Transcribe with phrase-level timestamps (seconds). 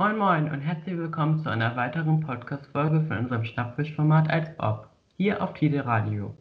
[0.00, 4.88] Moin Moin und herzlich willkommen zu einer weiteren Podcast-Folge von unserem Schnappfisch-Format als Ob,
[5.18, 6.34] hier auf Tide Radio.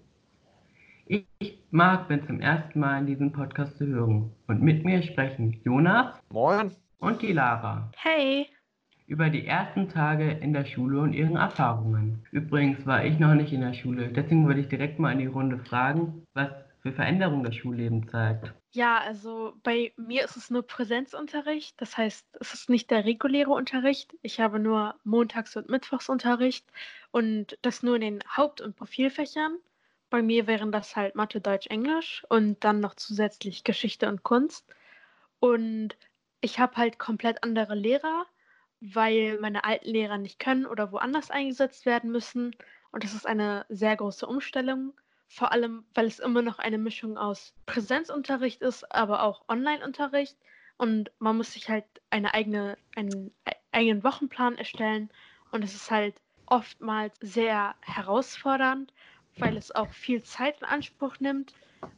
[1.07, 1.25] Ich,
[1.69, 6.17] Marc, bin zum ersten Mal in diesem Podcast zu hören und mit mir sprechen Jonas
[6.29, 7.91] Moin und die Lara.
[7.97, 8.47] Hey!
[9.07, 12.23] Über die ersten Tage in der Schule und ihren Erfahrungen.
[12.31, 15.25] Übrigens war ich noch nicht in der Schule, deswegen würde ich direkt mal in die
[15.25, 16.49] Runde fragen, was
[16.81, 18.53] für Veränderungen das Schulleben zeigt.
[18.71, 21.79] Ja, also bei mir ist es nur Präsenzunterricht.
[21.81, 24.15] Das heißt, es ist nicht der reguläre Unterricht.
[24.21, 26.65] Ich habe nur Montags- und Mittwochsunterricht
[27.11, 29.57] und das nur in den Haupt- und Profilfächern.
[30.09, 34.65] Bei mir wären das halt Mathe, Deutsch, Englisch und dann noch zusätzlich Geschichte und Kunst.
[35.39, 35.97] Und
[36.41, 38.25] ich habe halt komplett andere Lehrer,
[38.81, 42.55] weil meine alten Lehrer nicht können oder woanders eingesetzt werden müssen.
[42.91, 44.93] Und das ist eine sehr große Umstellung
[45.29, 50.35] vor allem, weil es immer noch eine Mischung aus Präsenzunterricht ist, aber auch Online-Unterricht.
[50.77, 53.31] Und man muss sich halt eine eigene, einen
[53.71, 55.09] eigenen Wochenplan erstellen.
[55.51, 56.15] Und es ist halt
[56.47, 58.91] oftmals sehr herausfordernd,
[59.37, 61.53] weil es auch viel Zeit in Anspruch nimmt.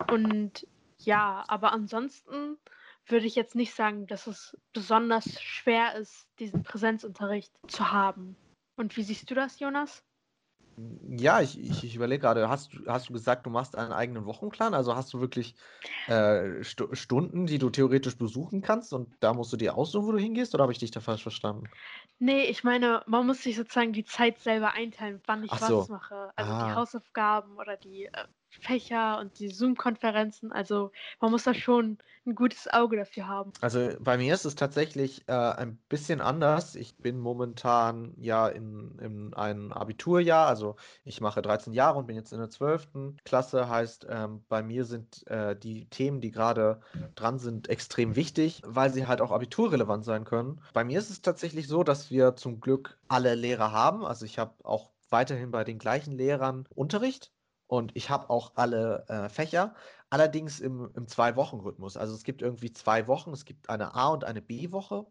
[0.09, 0.67] Und
[0.99, 2.57] ja, aber ansonsten
[3.05, 8.35] würde ich jetzt nicht sagen, dass es besonders schwer ist, diesen Präsenzunterricht zu haben.
[8.75, 10.03] Und wie siehst du das, Jonas?
[11.17, 14.73] Ja, ich, ich, ich überlege gerade, hast, hast du gesagt, du machst einen eigenen Wochenplan?
[14.73, 15.55] Also hast du wirklich
[16.07, 20.11] äh, St Stunden, die du theoretisch besuchen kannst und da musst du dir aussuchen, wo
[20.13, 21.71] du hingehst, oder habe ich dich da falsch verstanden?
[22.19, 25.87] Nee, ich meine, man muss sich sozusagen die Zeit selber einteilen, wann ich Ach was
[25.87, 25.89] so.
[25.89, 26.31] mache.
[26.35, 28.27] Also die Ah, Hausaufgaben oder die äh,
[28.59, 30.51] Fächer und die Zoom-Konferenzen.
[30.51, 33.51] Also man muss da schon ein gutes Auge dafür haben.
[33.61, 36.75] also bei mir ist es tatsächlich äh, ein bisschen anders.
[36.75, 42.15] Ich bin momentan ja in, in einem Abiturjahr, also ich mache 13 Jahre und bin
[42.15, 42.89] jetzt in der 12.
[43.25, 43.69] Klasse.
[43.69, 46.81] Heißt, ähm, bei mir sind äh, die Themen, die gerade
[47.15, 50.61] dran sind, extrem wichtig, weil sie halt auch abiturrelevant sein können.
[50.73, 54.05] Bei mir ist es tatsächlich so, dass wir zum Glück alle Lehrer haben.
[54.05, 57.31] Also ich habe auch weiterhin bei den gleichen Lehrern Unterricht.
[57.71, 59.75] Und ich habe auch alle äh, Fächer,
[60.09, 61.95] allerdings im, im Zwei-Wochen-Rhythmus.
[61.95, 65.05] Also es gibt irgendwie zwei Wochen, es gibt eine A- und eine B-Woche.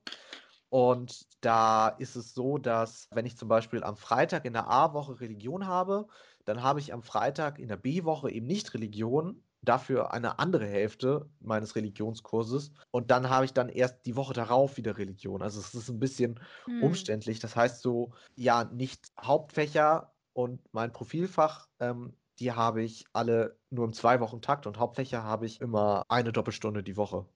[0.69, 5.21] Und da ist es so, dass wenn ich zum Beispiel am Freitag in der A-Woche
[5.21, 6.07] Religion habe,
[6.45, 11.31] dann habe ich am Freitag in der B-Woche eben nicht Religion, dafür eine andere Hälfte
[11.41, 12.73] meines Religionskurses.
[12.91, 15.41] Und dann habe ich dann erst die Woche darauf wieder Religion.
[15.41, 16.83] Also es ist ein bisschen Hm.
[16.83, 17.41] umständlich.
[17.41, 23.85] Das heißt so, ja, nicht Hauptfächer und mein Profilfach, ähm, die habe ich alle nur
[23.87, 27.29] im Zwei-Wochen-Takt und Hauptfächer habe ich immer eine Doppelstunde die Woche.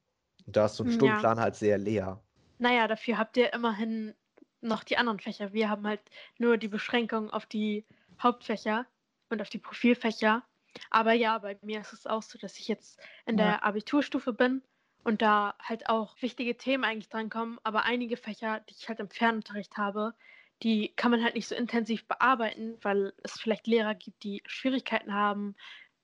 [0.47, 1.25] Und da ist so ein Hm, Ja.
[1.25, 2.25] Stundenplan halt sehr leer.
[2.59, 4.15] Naja, dafür habt ihr immerhin
[4.61, 5.53] noch die anderen Fächer.
[5.53, 6.03] Wir haben halt
[6.39, 7.87] nur die Beschränkung auf die
[8.23, 8.87] Hauptfächer
[9.29, 10.45] und auf die Profilfächer.
[10.91, 13.37] Aber ja, bei mir ist es auch so, dass ich jetzt in Ja.
[13.37, 14.63] der Abiturstufe bin
[15.05, 17.59] und da halt auch wichtige Themen eigentlich drankommen.
[17.65, 20.15] Aber einige Fächer, die ich halt im Fernunterricht habe,
[20.63, 25.13] die kann man halt nicht so intensiv bearbeiten, weil es vielleicht Lehrer gibt, die Schwierigkeiten
[25.13, 25.55] haben,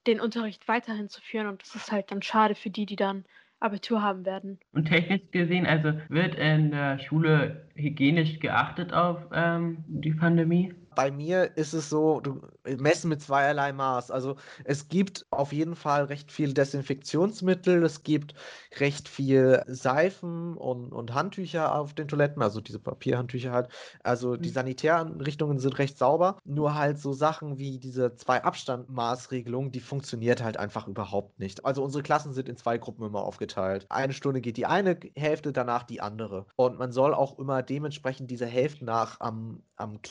[0.07, 1.47] den Unterricht weiterhin zu führen.
[1.47, 3.25] Und das ist halt dann schade für die, die dann
[3.61, 4.59] Abitur haben werden.
[4.73, 10.75] Und technisch gesehen, also wird in der Schule hygienisch geachtet auf ähm, die Pandemie?
[11.01, 12.43] Bei mir ist es so, du
[12.77, 14.11] messen mit zweierlei Maß.
[14.11, 18.35] Also es gibt auf jeden Fall recht viel Desinfektionsmittel, es gibt
[18.79, 23.69] recht viel Seifen und, und Handtücher auf den Toiletten, also diese Papierhandtücher halt.
[24.03, 24.51] Also die Mhm.
[24.51, 26.39] Sanitäreinrichtungen sind recht sauber.
[26.45, 31.65] Nur halt so Sachen wie diese Zwei-Abstand-Maßregelung, die funktioniert halt einfach überhaupt nicht.
[31.65, 33.87] Also unsere Klassen sind in zwei Gruppen immer aufgeteilt.
[33.89, 36.47] Eine Stunde geht die eine Hälfte, danach die andere.
[36.57, 40.03] Und man soll auch immer dementsprechend diese Hälfte nach am, am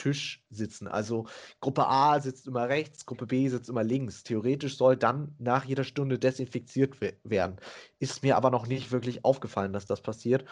[0.00, 0.88] Klassentisch sitzen.
[0.88, 1.26] Also
[1.60, 4.22] Gruppe A sitzt immer rechts, Gruppe B sitzt immer links.
[4.22, 7.56] Theoretisch soll dann nach jeder Stunde desinfiziert we werden.
[7.98, 10.44] Ist mir aber noch nicht wirklich aufgefallen, dass das passiert.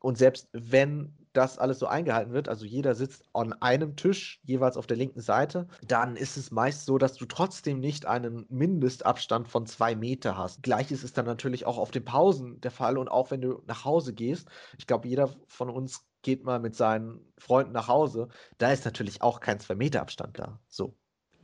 [0.00, 4.76] Und selbst wenn das alles so eingehalten wird, also jeder sitzt an einem Tisch, jeweils
[4.76, 9.48] auf der linken Seite, dann ist es meist so, dass du trotzdem nicht einen Mindestabstand
[9.48, 10.62] von zwei Meter hast.
[10.62, 13.84] Gleiches ist dann natürlich auch auf den Pausen der Fall und auch wenn du nach
[13.84, 14.48] Hause gehst.
[14.78, 18.28] Ich glaube, jeder von uns geht mal mit seinen Freunden nach Hause.
[18.58, 20.58] Da ist natürlich auch kein zwei Meter Abstand da.
[20.66, 20.92] So.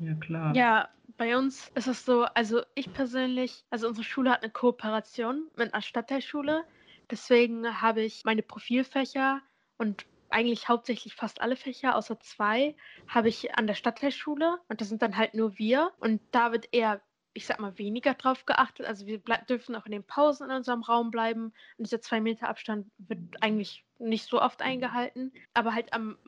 [0.01, 0.55] Ja, klar.
[0.57, 5.49] Ja, bei uns ist es so, also ich persönlich, also unsere Schule hat eine Kooperation
[5.57, 6.65] mit einer Stadtteilschule.
[7.13, 9.41] Deswegen habe ich meine Profilfächer
[9.79, 12.75] und eigentlich hauptsächlich fast alle Fächer, außer zwei,
[13.07, 15.93] habe ich an der Stadtteilschule und das sind dann halt nur wir.
[16.01, 17.01] Und da wird eher,
[17.35, 18.87] ich sag mal, weniger drauf geachtet.
[18.87, 19.19] Also wir
[19.49, 21.53] dürfen auch in den Pausen in unserem Raum bleiben.
[21.79, 25.33] Und dieser zwei Meter Abstand wird eigentlich nicht so oft eingehalten.
[25.55, 26.19] Aber halt am,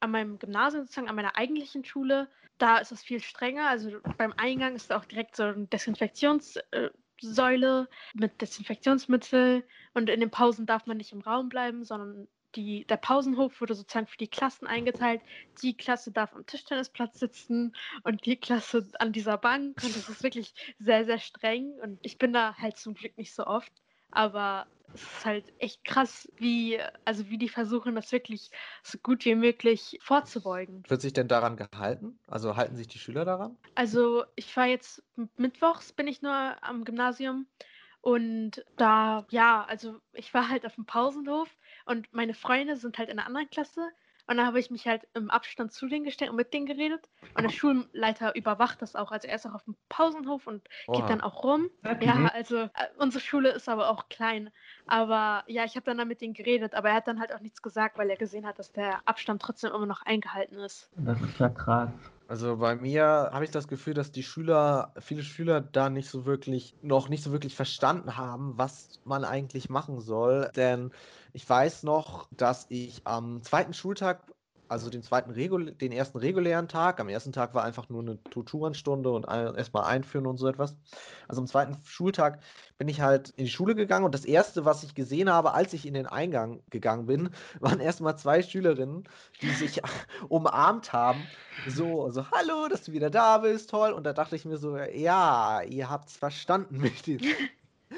[0.00, 2.28] an meinem Gymnasium, sozusagen an meiner eigentlichen Schule,
[2.58, 3.68] da ist es viel strenger.
[3.68, 10.30] Also beim Eingang ist da auch direkt so ein Desinfektionssäule mit Desinfektionsmittel und in den
[10.30, 14.28] Pausen darf man nicht im Raum bleiben, sondern die, der Pausenhof wurde sozusagen für die
[14.28, 15.20] Klassen eingeteilt.
[15.62, 19.82] Die Klasse darf am Tischtennisplatz sitzen und die Klasse an dieser Bank.
[19.82, 21.72] Und das ist wirklich sehr, sehr streng.
[21.82, 23.72] Und ich bin da halt zum Glück nicht so oft.
[24.10, 28.50] Aber es ist halt echt krass, wie, also wie die versuchen, das wirklich
[28.82, 30.82] so gut wie möglich vorzubeugen.
[30.86, 32.18] Wird sich denn daran gehalten?
[32.26, 33.56] Also halten sich die Schüler daran?
[33.74, 35.02] Also ich war jetzt
[35.36, 37.46] mittwochs, bin ich nur am Gymnasium.
[38.02, 41.48] Und da, ja, also ich war halt auf dem Pausenhof
[41.86, 43.88] und meine Freunde sind halt in einer anderen Klasse
[44.26, 47.08] und dann habe ich mich halt im Abstand zu denen gestellt und mit denen geredet.
[47.34, 49.10] Und der Schulleiter überwacht das auch.
[49.10, 51.00] Also er ist auch auf dem Pausenhof und Oha.
[51.00, 51.68] geht dann auch rum.
[51.84, 52.06] Okay.
[52.06, 52.68] Ja, also äh,
[52.98, 54.50] unsere Schule ist aber auch klein.
[54.86, 57.40] Aber ja, ich habe dann, dann mit denen geredet, aber er hat dann halt auch
[57.40, 60.88] nichts gesagt, weil er gesehen hat, dass der Abstand trotzdem immer noch eingehalten ist.
[60.96, 61.90] Das ist ja krass.
[62.28, 66.24] Also bei mir habe ich das Gefühl, dass die Schüler, viele Schüler da nicht so
[66.24, 70.50] wirklich, noch nicht so wirklich verstanden haben, was man eigentlich machen soll.
[70.56, 70.92] Denn
[71.32, 74.32] ich weiß noch, dass ich am zweiten Schultag
[74.72, 76.98] also den zweiten Regul den ersten regulären Tag.
[76.98, 80.74] Am ersten Tag war einfach nur eine Tutorenstunde und erstmal einführen und so etwas.
[81.28, 82.40] Also am zweiten Schultag
[82.78, 85.74] bin ich halt in die Schule gegangen und das erste, was ich gesehen habe, als
[85.74, 87.30] ich in den Eingang gegangen bin,
[87.60, 89.04] waren erstmal zwei Schülerinnen,
[89.42, 89.82] die sich
[90.28, 91.22] umarmt haben.
[91.68, 93.92] So, so, hallo, dass du wieder da bist, toll.
[93.92, 97.20] Und da dachte ich mir so, ja, ihr habt es verstanden mit dem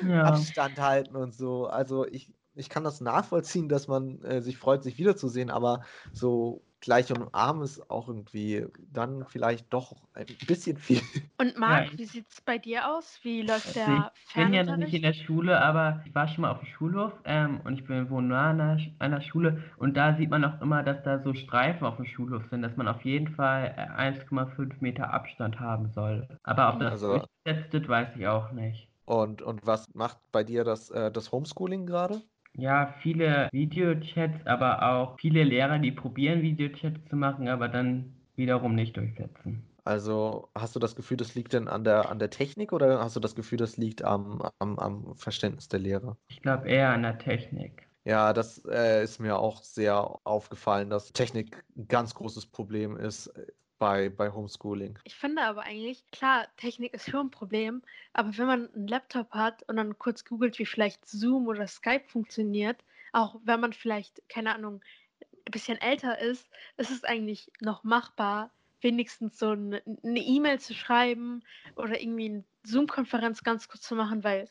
[0.08, 0.24] ja.
[0.24, 1.66] Abstand halten und so.
[1.66, 6.62] Also ich, ich kann das nachvollziehen, dass man äh, sich freut, sich wiederzusehen, aber so
[6.84, 11.00] gleich und arm ist auch irgendwie dann vielleicht doch ein bisschen viel.
[11.38, 13.18] Und Marc, ja, wie sieht es bei dir aus?
[13.22, 16.42] Wie läuft der Ich bin ja noch nicht in der Schule, aber ich war schon
[16.42, 19.96] mal auf dem Schulhof ähm, und ich bin wohne nah an einer, einer, Schule und
[19.96, 22.86] da sieht man auch immer, dass da so Streifen auf dem Schulhof sind, dass man
[22.86, 26.28] auf jeden Fall 1,5 äh, Meter Abstand haben soll.
[26.42, 28.88] Aber ob das also, durchgesetzt weiß ich auch nicht.
[29.06, 32.22] Und, und was macht bei dir das, äh, das Homeschooling gerade?
[32.56, 38.74] Ja, viele Videochats, aber auch viele Lehrer, die probieren, Videochats zu machen, aber dann wiederum
[38.74, 39.62] nicht durchsetzen.
[39.84, 43.16] Also hast du das Gefühl, das liegt denn an der, an der Technik oder hast
[43.16, 46.16] du das Gefühl, das liegt am, am, am Verständnis der Lehrer?
[46.28, 47.86] Ich glaube eher an der Technik.
[48.06, 53.32] Ja, das äh, ist mir auch sehr aufgefallen, dass Technik ein ganz großes Problem ist
[53.78, 54.98] bei, bei Homeschooling.
[55.04, 57.82] Ich finde aber eigentlich, klar, Technik ist schon ein Problem,
[58.12, 62.04] aber wenn man einen Laptop hat und dann kurz googelt, wie vielleicht Zoom oder Skype
[62.06, 64.82] funktioniert, auch wenn man vielleicht, keine Ahnung,
[65.20, 68.50] ein bisschen älter ist, ist es eigentlich noch machbar,
[68.80, 71.42] wenigstens so eine E-Mail zu schreiben
[71.76, 74.46] oder irgendwie eine Zoom-Konferenz ganz kurz zu machen, weil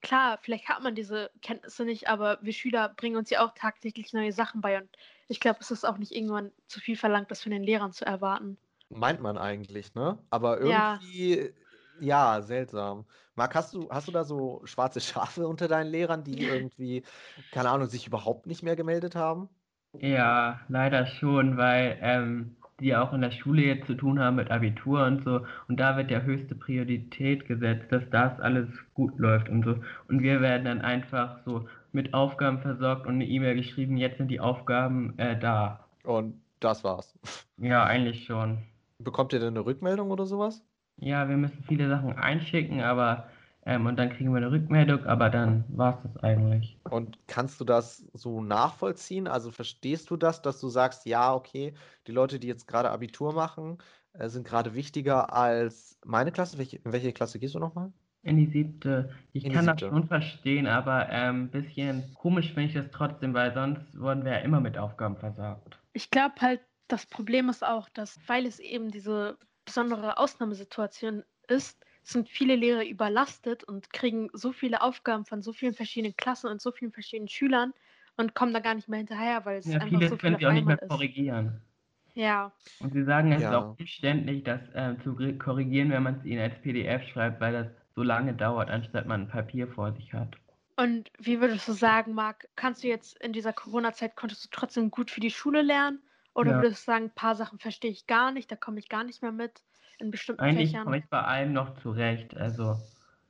[0.00, 4.12] klar, vielleicht hat man diese Kenntnisse nicht, aber wir Schüler bringen uns ja auch tagtäglich
[4.12, 4.88] neue Sachen bei und
[5.28, 8.04] ich glaube, es ist auch nicht irgendwann zu viel verlangt, das von den Lehrern zu
[8.04, 8.58] erwarten.
[8.90, 10.18] Meint man eigentlich, ne?
[10.30, 11.52] Aber irgendwie,
[12.00, 13.04] ja, ja seltsam.
[13.34, 17.04] Marc, hast du, hast du da so schwarze Schafe unter deinen Lehrern, die irgendwie,
[17.52, 19.48] keine Ahnung, sich überhaupt nicht mehr gemeldet haben?
[20.00, 24.50] Ja, leider schon, weil ähm, die auch in der Schule jetzt zu tun haben mit
[24.50, 25.46] Abitur und so.
[25.66, 29.76] Und da wird ja höchste Priorität gesetzt, dass das alles gut läuft und so.
[30.08, 34.28] Und wir werden dann einfach so mit Aufgaben versorgt und eine E-Mail geschrieben, jetzt sind
[34.28, 35.84] die Aufgaben äh, da.
[36.04, 37.14] Und das war's.
[37.58, 38.58] Ja, eigentlich schon.
[38.98, 40.64] Bekommt ihr denn eine Rückmeldung oder sowas?
[40.96, 43.28] Ja, wir müssen viele Sachen einschicken, aber
[43.68, 46.78] ähm, und dann kriegen wir eine Rückmeldung, aber dann war es das eigentlich.
[46.88, 49.28] Und kannst du das so nachvollziehen?
[49.28, 51.74] Also verstehst du das, dass du sagst, ja, okay,
[52.06, 53.78] die Leute, die jetzt gerade Abitur machen,
[54.14, 56.58] äh, sind gerade wichtiger als meine Klasse?
[56.58, 57.92] Welche, in welche Klasse gehst du nochmal?
[58.22, 59.10] In die siebte.
[59.32, 63.32] Ich in kann das schon verstehen, aber ein ähm, bisschen komisch finde ich das trotzdem,
[63.32, 65.78] weil sonst wurden wir ja immer mit Aufgaben versorgt.
[65.92, 71.84] Ich glaube halt, das Problem ist auch, dass, weil es eben diese besondere Ausnahmesituation ist,
[72.02, 76.60] sind viele Lehrer überlastet und kriegen so viele Aufgaben von so vielen verschiedenen Klassen und
[76.60, 77.74] so vielen verschiedenen Schülern
[78.16, 80.46] und kommen da gar nicht mehr hinterher, weil es ja, einfach so viel können sie
[80.46, 80.88] auch nicht mehr ist.
[80.88, 81.60] korrigieren.
[82.14, 82.52] Ja.
[82.80, 83.50] Und sie sagen, es ja.
[83.50, 87.52] ist auch umständlich, das äh, zu korrigieren, wenn man es ihnen als PDF schreibt, weil
[87.52, 87.66] das
[87.98, 90.36] so lange dauert, anstatt man ein Papier vor sich hat.
[90.76, 94.90] Und wie würdest du sagen, Marc, kannst du jetzt in dieser Corona-Zeit, konntest du trotzdem
[94.90, 96.00] gut für die Schule lernen?
[96.34, 96.62] Oder ja.
[96.62, 99.22] würdest du sagen, ein paar Sachen verstehe ich gar nicht, da komme ich gar nicht
[99.22, 99.62] mehr mit?
[99.98, 100.84] in bestimmten Eigentlich Fächern.
[100.84, 102.36] komme ich bei allem noch zurecht.
[102.36, 102.76] Also,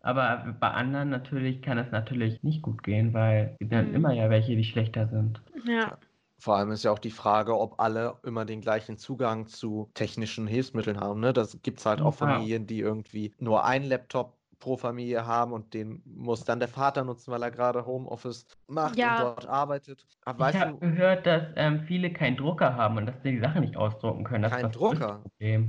[0.00, 3.94] aber bei anderen natürlich kann es natürlich nicht gut gehen, weil es sind mhm.
[3.94, 5.42] immer ja welche, die schlechter sind.
[5.64, 5.98] Ja.
[6.40, 10.46] Vor allem ist ja auch die Frage, ob alle immer den gleichen Zugang zu technischen
[10.46, 11.18] Hilfsmitteln haben.
[11.18, 11.32] Ne?
[11.32, 15.74] Das gibt es halt auch Familien, die irgendwie nur einen Laptop pro Familie haben und
[15.74, 19.16] den muss dann der Vater nutzen, weil er gerade Homeoffice macht ja.
[19.16, 20.04] und dort arbeitet.
[20.24, 23.60] Aber ich habe gehört, dass ähm, viele keinen Drucker haben und dass sie die Sachen
[23.62, 24.42] nicht ausdrucken können.
[24.42, 25.22] Das kein Drucker?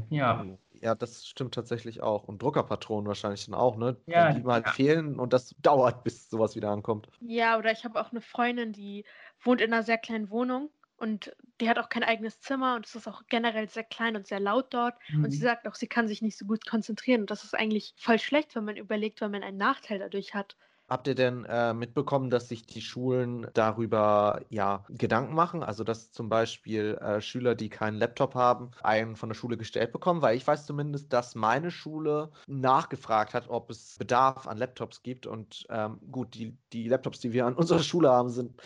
[0.10, 0.46] Ja.
[0.81, 2.24] Ja, das stimmt tatsächlich auch.
[2.24, 3.98] Und Druckerpatronen wahrscheinlich dann auch, ne?
[4.05, 4.72] Ja, die mal ja.
[4.72, 7.10] fehlen und das dauert, bis sowas wieder ankommt.
[7.19, 9.03] Ja, oder ich habe auch eine Freundin, die
[9.43, 10.69] wohnt in einer sehr kleinen Wohnung
[11.00, 14.27] und die hat auch kein eigenes Zimmer und es ist auch generell sehr klein und
[14.27, 14.96] sehr laut dort.
[15.22, 15.44] Und sie Mhm.
[15.44, 17.22] sagt auch, sie kann sich nicht so gut konzentrieren.
[17.22, 20.56] Und das ist eigentlich voll schlecht, wenn man überlegt, wenn man einen Nachteil dadurch hat.
[20.89, 25.62] Habt ihr denn äh, mitbekommen, dass sich die Schulen darüber ja Gedanken machen?
[25.63, 29.91] Also dass zum Beispiel äh, Schüler, die keinen Laptop haben, einen von der Schule gestellt
[29.91, 30.24] bekommen?
[30.24, 35.27] Weil ich weiß zumindest, dass meine Schule nachgefragt hat, ob es Bedarf an Laptops gibt.
[35.27, 38.60] Und ähm, gut, die, die Laptops, die wir an unserer Schule haben, sind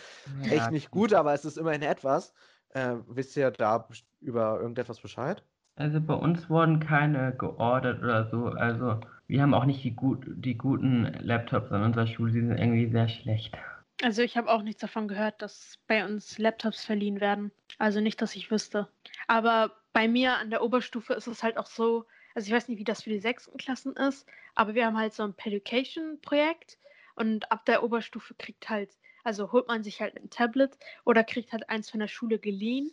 [0.48, 2.32] echt Ja, nicht gut, aber es ist immerhin etwas.
[2.70, 3.86] Äh, wisst ihr da
[4.20, 5.44] über irgendetwas Bescheid?
[5.76, 8.46] Also bei uns wurden keine geordert oder so.
[8.46, 12.58] Also wir haben auch nicht die, gut, die guten Laptops an unserer Schule, die sind
[12.58, 13.56] irgendwie sehr schlecht.
[14.02, 17.50] Also ich habe auch nichts davon gehört, dass bei uns Laptops verliehen werden.
[17.78, 18.88] Also nicht, dass ich wüsste.
[19.26, 22.04] Aber bei mir an der Oberstufe ist es halt auch so,
[22.34, 25.14] also ich weiß nicht, wie das für die sechsten Klassen ist, aber wir haben halt
[25.14, 26.78] so ein Peducation-Projekt
[27.16, 28.90] und ab der Oberstufe kriegt halt,
[29.22, 32.90] also holt man sich halt ein Tablet oder kriegt halt eins von der Schule geliehen.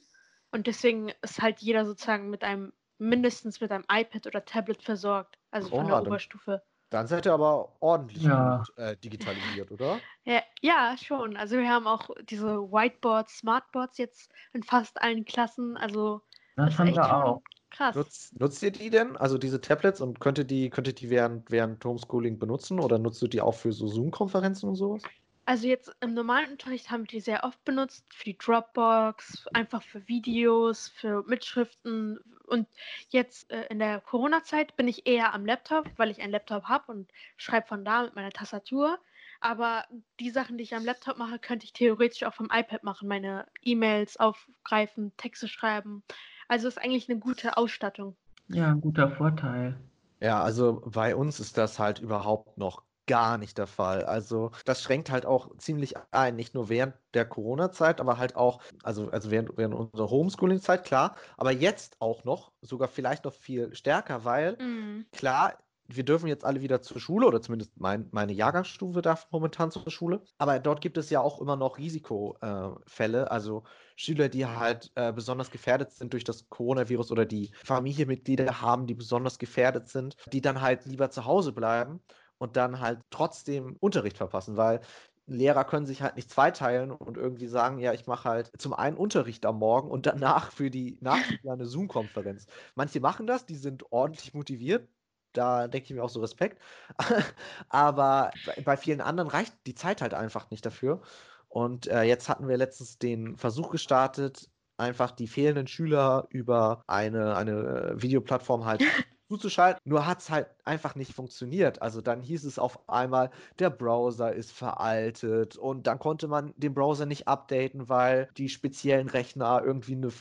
[0.51, 5.37] Und deswegen ist halt jeder sozusagen mit einem, mindestens mit einem iPad oder Tablet versorgt.
[5.49, 6.61] Also von der Oberstufe.
[6.89, 8.57] Dann seid ihr aber ordentlich Ja.
[8.57, 10.01] gut äh, digitalisiert, oder?
[10.25, 11.37] Ja, ja, schon.
[11.37, 15.77] Also wir haben auch diese Whiteboards, Smartboards jetzt in fast allen Klassen.
[15.77, 16.21] Also
[16.57, 17.41] Das ist haben echt wir auch.
[17.69, 17.95] krass.
[17.95, 19.15] Nutzt, nutzt ihr die denn?
[19.15, 22.99] Also diese Tablets und könnt ihr die, könnt ihr die während, während Homeschooling benutzen oder
[22.99, 25.01] nutzt ihr die auch für so Zoom-Konferenzen und sowas?
[25.45, 29.81] Also jetzt im normalen Unterricht haben wir die sehr oft benutzt, für die Dropbox, einfach
[29.81, 32.19] für Videos, für Mitschriften.
[32.47, 32.67] Und
[33.09, 36.91] jetzt äh, in der Corona-Zeit bin ich eher am Laptop, weil ich einen Laptop habe
[36.91, 38.99] und schreibe von da mit meiner Tastatur.
[39.39, 39.85] Aber
[40.19, 43.07] die Sachen, die ich am Laptop mache, könnte ich theoretisch auch vom iPad machen.
[43.07, 46.03] Meine E-Mails aufgreifen, Texte schreiben.
[46.47, 48.15] Also ist eigentlich eine gute Ausstattung.
[48.49, 49.79] Ja, ein guter Vorteil.
[50.19, 54.05] Ja, also bei uns ist das halt überhaupt noch gar nicht der Fall.
[54.05, 58.61] Also das schränkt halt auch ziemlich ein, nicht nur während der Corona-Zeit, aber halt auch,
[58.83, 63.75] also, also während, während unserer Homeschooling-Zeit, klar, aber jetzt auch noch, sogar vielleicht noch viel
[63.75, 65.05] stärker, weil Mhm.
[65.11, 65.57] klar,
[65.93, 69.89] wir dürfen jetzt alle wieder zur Schule oder zumindest mein, meine Jahrgangsstufe darf momentan zur
[69.91, 70.23] Schule.
[70.37, 73.63] Aber dort gibt es ja auch immer noch Risikofälle, also
[73.97, 78.93] Schüler, die halt äh, besonders gefährdet sind durch das Coronavirus oder die Familienmitglieder haben, die
[78.95, 82.01] besonders gefährdet sind, die dann halt lieber zu Hause bleiben
[82.41, 84.81] und dann halt trotzdem Unterricht verpassen, weil
[85.27, 88.97] Lehrer können sich halt nicht zweiteilen und irgendwie sagen, ja, ich mache halt zum einen
[88.97, 92.47] Unterricht am Morgen und danach für die Nachschüler eine Zoom-Konferenz.
[92.75, 94.89] Manche machen das, die sind ordentlich motiviert,
[95.33, 96.61] da denke ich mir auch so Respekt.
[97.69, 101.01] Aber bei- vielen anderen reicht die Zeit halt einfach nicht dafür.
[101.47, 107.35] Und äh, jetzt hatten wir letztens den Versuch gestartet, einfach die fehlenden Schüler über eine,
[107.35, 107.51] eine
[107.97, 108.83] äh, Videoplattform halt
[109.31, 109.81] zuzuschalten.
[109.85, 111.81] Nur hat es halt einfach nicht funktioniert.
[111.81, 116.73] Also dann hieß es auf einmal, der Browser ist veraltet und dann konnte man den
[116.73, 120.11] Browser nicht updaten, weil die speziellen Rechner irgendwie ein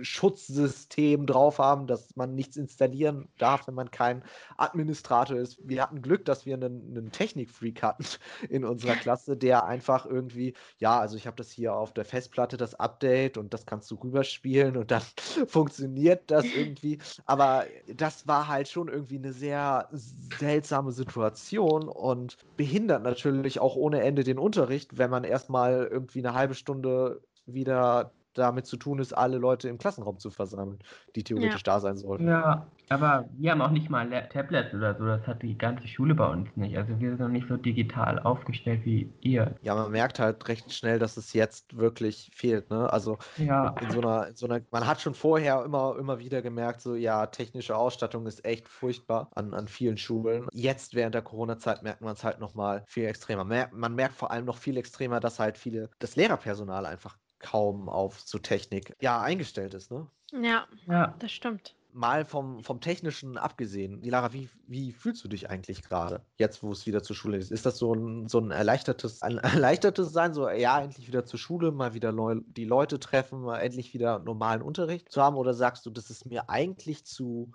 [0.00, 4.24] Schutzsystem drauf haben, dass man nichts installieren darf, wenn man kein
[4.56, 5.58] Administrator ist.
[5.62, 8.04] Wir hatten Glück, dass wir einen, einen Technikfreak hatten
[8.48, 12.56] in unserer Klasse, der einfach irgendwie, ja, also ich habe das hier auf der Festplatte,
[12.56, 15.02] das Update und das kannst du rüberspielen und dann
[15.46, 16.98] funktioniert das irgendwie.
[17.26, 24.00] Aber das war halt schon irgendwie eine sehr seltsame Situation und behindert natürlich auch ohne
[24.02, 29.12] Ende den Unterricht, wenn man erstmal irgendwie eine halbe Stunde wieder damit zu tun ist,
[29.12, 30.78] alle Leute im Klassenraum zu versammeln,
[31.14, 32.24] die theoretisch da sein sollten.
[32.24, 35.04] Ja, aber wir haben auch nicht mal Tablets oder so.
[35.06, 36.76] Das hat die ganze Schule bei uns nicht.
[36.76, 39.56] Also wir sind noch nicht so digital aufgestellt wie ihr.
[39.62, 42.92] Ja, man merkt halt recht schnell, dass es jetzt wirklich fehlt, ne?
[42.92, 46.42] Also Ja, in so einer, in so einer, man hat schon vorher immer, immer wieder
[46.42, 50.46] gemerkt, so ja, technische Ausstattung ist echt furchtbar an, an vielen Schulen.
[50.52, 53.44] Jetzt während der Corona-Zeit merkt man es halt nochmal viel extremer.
[53.44, 57.16] Mer man merkt vor allem noch viel extremer, dass halt viele, das Lehrerpersonal einfach
[57.46, 60.10] kaum auf so Technik ja eingestellt ist, ne?
[60.32, 61.14] Ja, ja.
[61.18, 61.76] das stimmt.
[61.92, 66.70] Mal vom, vom Technischen abgesehen, Lara, wie, wie fühlst du dich eigentlich gerade, jetzt wo
[66.72, 67.50] es wieder zur Schule ist?
[67.50, 71.38] Ist das so ein, so ein erleichtertes, ein erleichtertes Sein, so ja, endlich wieder zur
[71.38, 75.36] Schule, mal wieder Leu die Leute treffen, mal endlich wieder normalen Unterricht zu haben?
[75.36, 77.52] Oder sagst du, das ist mir eigentlich zu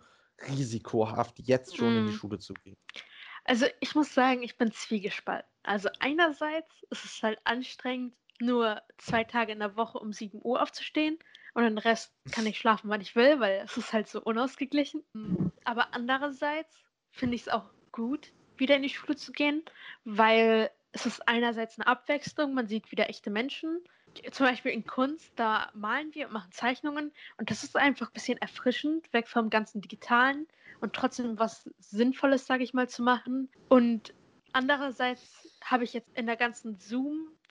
[0.47, 2.13] risikohaft, jetzt schon in die Mm.
[2.13, 2.77] Schule zu gehen?
[3.43, 5.49] Also ich muss sagen, ich bin zwiegespalten.
[5.63, 10.61] Also einerseits ist es halt anstrengend, nur zwei Tage in der Woche um 7 Uhr
[10.61, 11.17] aufzustehen
[11.53, 15.03] und den Rest kann ich schlafen, wann ich will, weil es ist halt so unausgeglichen.
[15.63, 16.75] Aber andererseits
[17.11, 19.63] finde ich es auch gut, wieder in die Schule zu gehen,
[20.05, 23.81] weil es ist einerseits eine Abwechslung, man sieht wieder echte Menschen
[24.31, 28.13] Zum Beispiel in Kunst, da malen wir und machen Zeichnungen und das ist einfach ein
[28.13, 30.47] bisschen erfrischend, weg vom ganzen Digitalen
[30.81, 33.49] und trotzdem was Sinnvolles, sage ich mal, zu machen.
[33.69, 34.13] Und
[34.51, 36.77] andererseits habe ich jetzt in der ganzen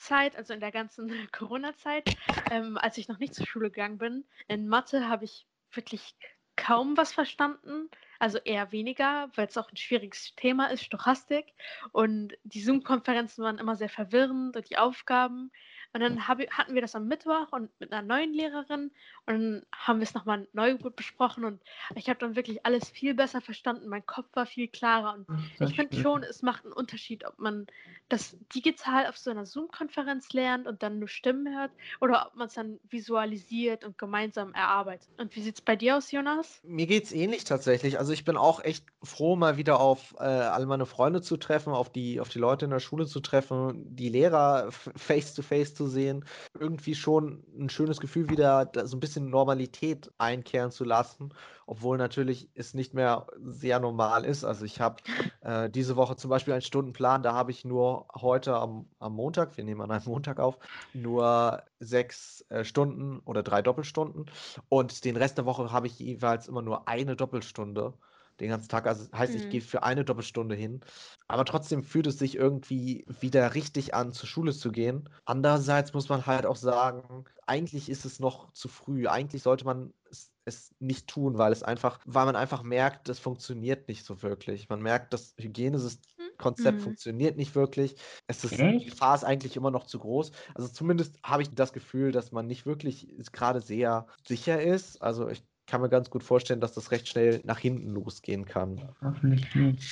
[0.00, 2.16] Zoom-Zeit, also in der ganzen Corona-Zeit,
[2.50, 6.14] ähm, als ich noch nicht zur Schule gegangen bin, in Mathe habe ich wirklich
[6.56, 7.88] kaum was verstanden.
[8.18, 11.46] Also eher weniger, weil es auch ein schwieriges Thema ist, Stochastik.
[11.92, 15.50] Und die Zoom-Konferenzen waren immer sehr verwirrend und die Aufgaben.
[15.92, 18.90] Und dann hab, hatten wir das am Mittwoch und mit einer neuen Lehrerin
[19.26, 21.60] und dann haben wir es nochmal neu besprochen und
[21.96, 23.88] ich habe dann wirklich alles viel besser verstanden.
[23.88, 25.26] Mein Kopf war viel klarer und
[25.58, 27.66] ich finde schon, es macht einen Unterschied, ob man
[28.08, 32.46] das digital auf so einer Zoom-Konferenz lernt und dann nur Stimmen hört oder ob man
[32.46, 35.08] es dann visualisiert und gemeinsam erarbeitet.
[35.18, 36.60] Und wie sieht es bei dir aus, Jonas?
[36.62, 37.98] Mir geht es ähnlich tatsächlich.
[37.98, 41.72] Also ich bin auch echt froh, mal wieder auf äh, all meine Freunde zu treffen,
[41.72, 45.86] auf die, auf die Leute in der Schule zu treffen, die Lehrer face-to-face -face zu
[45.86, 46.26] sehen.
[46.58, 51.32] Irgendwie schon ein schönes Gefühl, wieder so ein bisschen Normalität einkehren zu lassen,
[51.66, 54.44] obwohl natürlich es nicht mehr sehr normal ist.
[54.44, 54.96] Also ich habe
[55.40, 59.56] äh, diese Woche zum Beispiel einen Stundenplan, da habe ich nur heute am, am Montag,
[59.56, 60.58] wir nehmen an einem Montag auf,
[60.92, 64.26] nur sechs äh, Stunden oder drei Doppelstunden
[64.68, 67.94] und den Rest der Woche habe ich jeweils immer nur eine Doppelstunde
[68.40, 68.86] den ganzen Tag.
[68.86, 69.40] Also das heißt, mhm.
[69.40, 70.80] ich gehe für eine Doppelstunde hin.
[71.28, 75.08] Aber trotzdem fühlt es sich irgendwie wieder richtig an, zur Schule zu gehen.
[75.24, 79.06] Andererseits muss man halt auch sagen, eigentlich ist es noch zu früh.
[79.06, 83.18] Eigentlich sollte man es, es nicht tun, weil es einfach, weil man einfach merkt, das
[83.18, 84.68] funktioniert nicht so wirklich.
[84.68, 86.80] Man merkt, das Hygienekonzept mhm.
[86.80, 87.96] funktioniert nicht wirklich.
[88.26, 90.32] Es ist, die Gefahr ist eigentlich immer noch zu groß.
[90.54, 95.02] Also zumindest habe ich das Gefühl, dass man nicht wirklich gerade sehr sicher ist.
[95.02, 98.92] Also ich kann mir ganz gut vorstellen, dass das recht schnell nach hinten losgehen kann.
[99.00, 99.82] Hoffentlich nicht.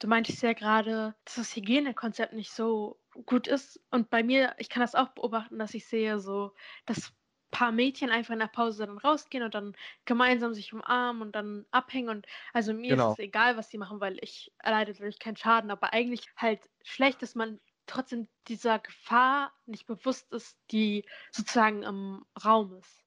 [0.00, 3.80] Du meintest ja gerade, dass das Hygienekonzept nicht so gut ist.
[3.90, 6.54] Und bei mir, ich kann das auch beobachten, dass ich sehe, so,
[6.86, 9.76] dass ein paar Mädchen einfach in der Pause dann rausgehen und dann
[10.06, 12.08] gemeinsam sich umarmen und dann abhängen.
[12.08, 13.12] Und also mir genau.
[13.12, 15.70] ist es egal, was sie machen, weil ich erleide dadurch keinen Schaden.
[15.70, 22.24] Aber eigentlich halt schlecht, dass man trotzdem dieser Gefahr nicht bewusst ist, die sozusagen im
[22.42, 23.01] Raum ist.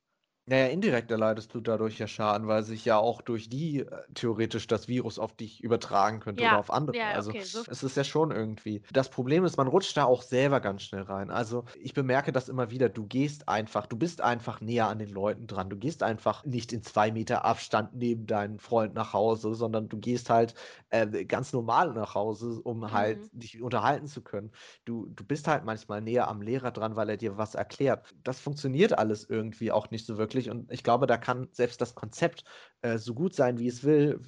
[0.48, 4.68] Naja, indirekt erleidest du dadurch ja Schaden, weil sich ja auch durch die äh, theoretisch
[4.68, 6.96] das Virus auf dich übertragen könnte oder auf andere.
[6.96, 7.64] ja, Also okay, so.
[7.68, 8.84] es ist ja schon irgendwie.
[8.94, 11.32] Das Problem ist, man rutscht da auch selber ganz schnell rein.
[11.32, 12.90] Also ich bemerke das immer wieder.
[12.90, 15.72] Du gehst einfach, du bist einfach näher an den Leuten dran.
[15.72, 19.98] Du gehst einfach nicht in zwei Meter Abstand neben deinen Freund nach Hause, sondern du
[19.98, 20.54] gehst halt
[20.90, 23.40] äh, ganz normal nach Hause, um halt mhm.
[23.40, 24.52] dich unterhalten zu können.
[24.86, 28.14] Du, du bist halt manchmal näher am Lehrer dran, weil er dir was erklärt.
[28.24, 30.50] Das funktioniert alles irgendwie auch nicht so wirklich wirklich.
[30.50, 32.44] Und ich glaube, da kann selbst das Konzept
[32.82, 34.20] äh, so gut sein, wie es will,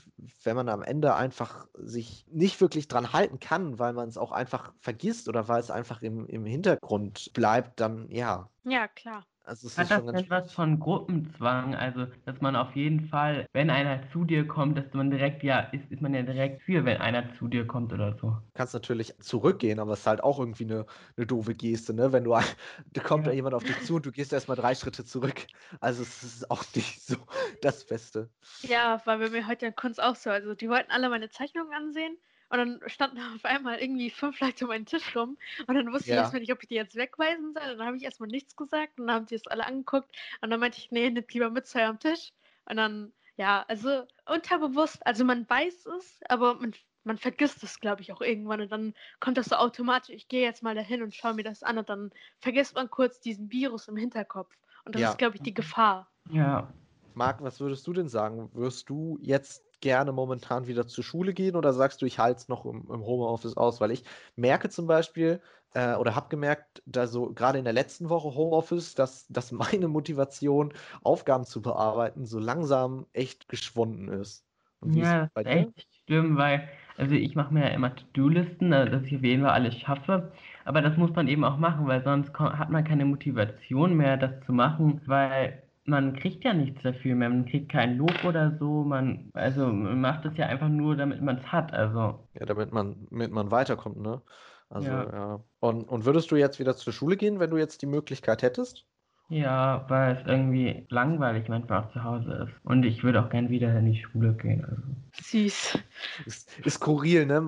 [0.43, 4.31] wenn man am Ende einfach sich nicht wirklich dran halten kann, weil man es auch
[4.31, 8.49] einfach vergisst oder weil es einfach im, im Hintergrund bleibt, dann ja.
[8.63, 9.25] Ja, klar.
[9.47, 11.73] Also Hat das denn was von Gruppenzwang?
[11.73, 15.61] Also, dass man auf jeden Fall, wenn einer zu dir kommt, dass man direkt, ja,
[15.71, 18.27] ist, ist man ja direkt für, wenn einer zu dir kommt oder so.
[18.27, 22.11] Du kannst natürlich zurückgehen, aber es ist halt auch irgendwie eine, eine doofe Geste, ne?
[22.11, 22.31] Wenn du,
[22.91, 23.31] da kommt ja.
[23.31, 25.47] da jemand auf dich zu und du gehst erstmal drei Schritte zurück.
[25.79, 27.15] Also, es ist auch nicht so
[27.61, 28.29] das Beste.
[28.63, 30.29] Ja, war bei mir heute in Kunst auch so.
[30.29, 32.17] Also, die wollten alle meine Zeichnungen ansehen
[32.49, 35.37] und dann standen auf einmal irgendwie fünf Leute um meinen Tisch rum.
[35.67, 36.15] Und dann wusste ja.
[36.15, 37.71] ich erstmal nicht, ob ich die jetzt wegweisen soll.
[37.71, 38.99] Und dann habe ich erstmal nichts gesagt.
[38.99, 40.09] Und dann haben sie es alle angeguckt.
[40.41, 42.31] Und dann meinte ich, nee, nehmt lieber mit zu eurem Tisch.
[42.65, 48.01] Und dann, ja, also unterbewusst, also man weiß es, aber man, man vergisst es, glaube
[48.01, 48.61] ich, auch irgendwann.
[48.61, 51.63] Und dann kommt das so automatisch, ich gehe jetzt mal dahin und schaue mir das
[51.63, 51.77] an.
[51.77, 54.55] Und dann vergisst man kurz diesen Virus im Hinterkopf.
[54.85, 55.09] Und das ja.
[55.09, 56.09] ist, glaube ich, die Gefahr.
[56.31, 56.71] Ja.
[57.13, 58.51] Marc, was würdest du denn sagen?
[58.53, 62.47] Wirst du jetzt gerne momentan wieder zur Schule gehen oder sagst du, ich halte es
[62.47, 63.81] noch im, im, Homeoffice aus?
[63.81, 64.03] Weil ich
[64.35, 65.41] merke zum Beispiel
[65.73, 69.87] äh, oder habe gemerkt, da so gerade in der letzten Woche Homeoffice, dass, dass meine
[69.87, 74.45] Motivation, Aufgaben zu bearbeiten, so langsam echt geschwunden ist.
[74.83, 79.03] ja, das ist echt schlimm, weil also ich mache mir ja immer To-Do-Listen, also dass
[79.03, 80.31] ich auf jeden Fall alles schaffe.
[80.65, 84.31] Aber das muss man eben auch machen, weil sonst hat man keine Motivation mehr, das
[84.45, 88.83] zu machen, weil man kriegt ja nichts dafür mehr, man kriegt kein Lob oder so,
[88.83, 92.27] man, also man macht es ja einfach nur, damit man es hat, also.
[92.33, 94.21] Ja, damit man, damit man weiterkommt, ne?
[94.69, 95.11] Also, ja.
[95.11, 95.43] ja.
[95.59, 98.85] Und, und würdest du jetzt wieder zur Schule gehen, wenn du jetzt die Möglichkeit hättest?
[99.29, 102.65] Ja, weil es irgendwie langweilig manchmal auch zu Hause ist.
[102.65, 104.63] Und ich würde auch gern wieder in die Schule gehen.
[104.63, 104.81] Also.
[105.21, 105.79] Süß.
[106.25, 107.45] Ist, ist skurril, ne?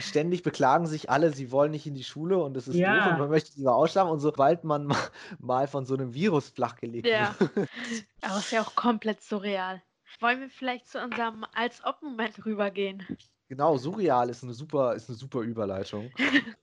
[0.00, 2.96] Ständig beklagen sich alle, sie wollen nicht in die Schule und es ist ja.
[2.96, 4.12] doof und man möchte lieber ausschlafen.
[4.12, 4.98] Und sobald man mal,
[5.38, 7.34] mal von so einem Virus flachgelegt ja.
[7.38, 7.50] wird.
[8.20, 9.80] Aber es ist ja auch komplett surreal.
[10.20, 13.02] Wollen wir vielleicht zu unserem Als-Ob-Moment rübergehen?
[13.54, 16.10] Genau, surreal ist eine super, ist eine super Überleitung.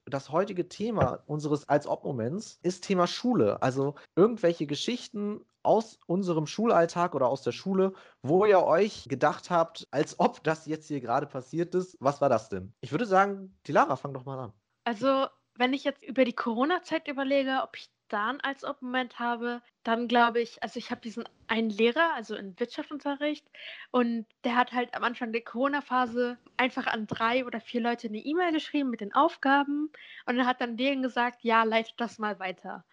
[0.04, 3.62] Das heutige Thema unseres Als-Ob-Moments ist Thema Schule.
[3.62, 9.88] Also irgendwelche Geschichten aus unserem Schulalltag oder aus der Schule, wo ihr euch gedacht habt,
[9.90, 11.96] als ob das jetzt hier gerade passiert ist.
[11.98, 12.74] Was war das denn?
[12.82, 14.52] Ich würde sagen, die Lara, fang doch mal an.
[14.84, 19.18] Also, wenn ich jetzt über die Corona-Zeit überlege, ob ich da einen als ob Moment
[19.18, 23.44] habe, dann glaube ich, also ich habe diesen einen Lehrer, also in Wirtschaftsunterricht,
[23.90, 28.18] und der hat halt am Anfang der Corona-Phase einfach an drei oder vier Leute eine
[28.18, 29.90] E-Mail geschrieben mit den Aufgaben
[30.26, 32.84] und er hat dann denen gesagt, ja, leitet das mal weiter.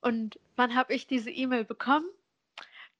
[0.00, 2.08] Und wann habe ich diese E-Mail bekommen?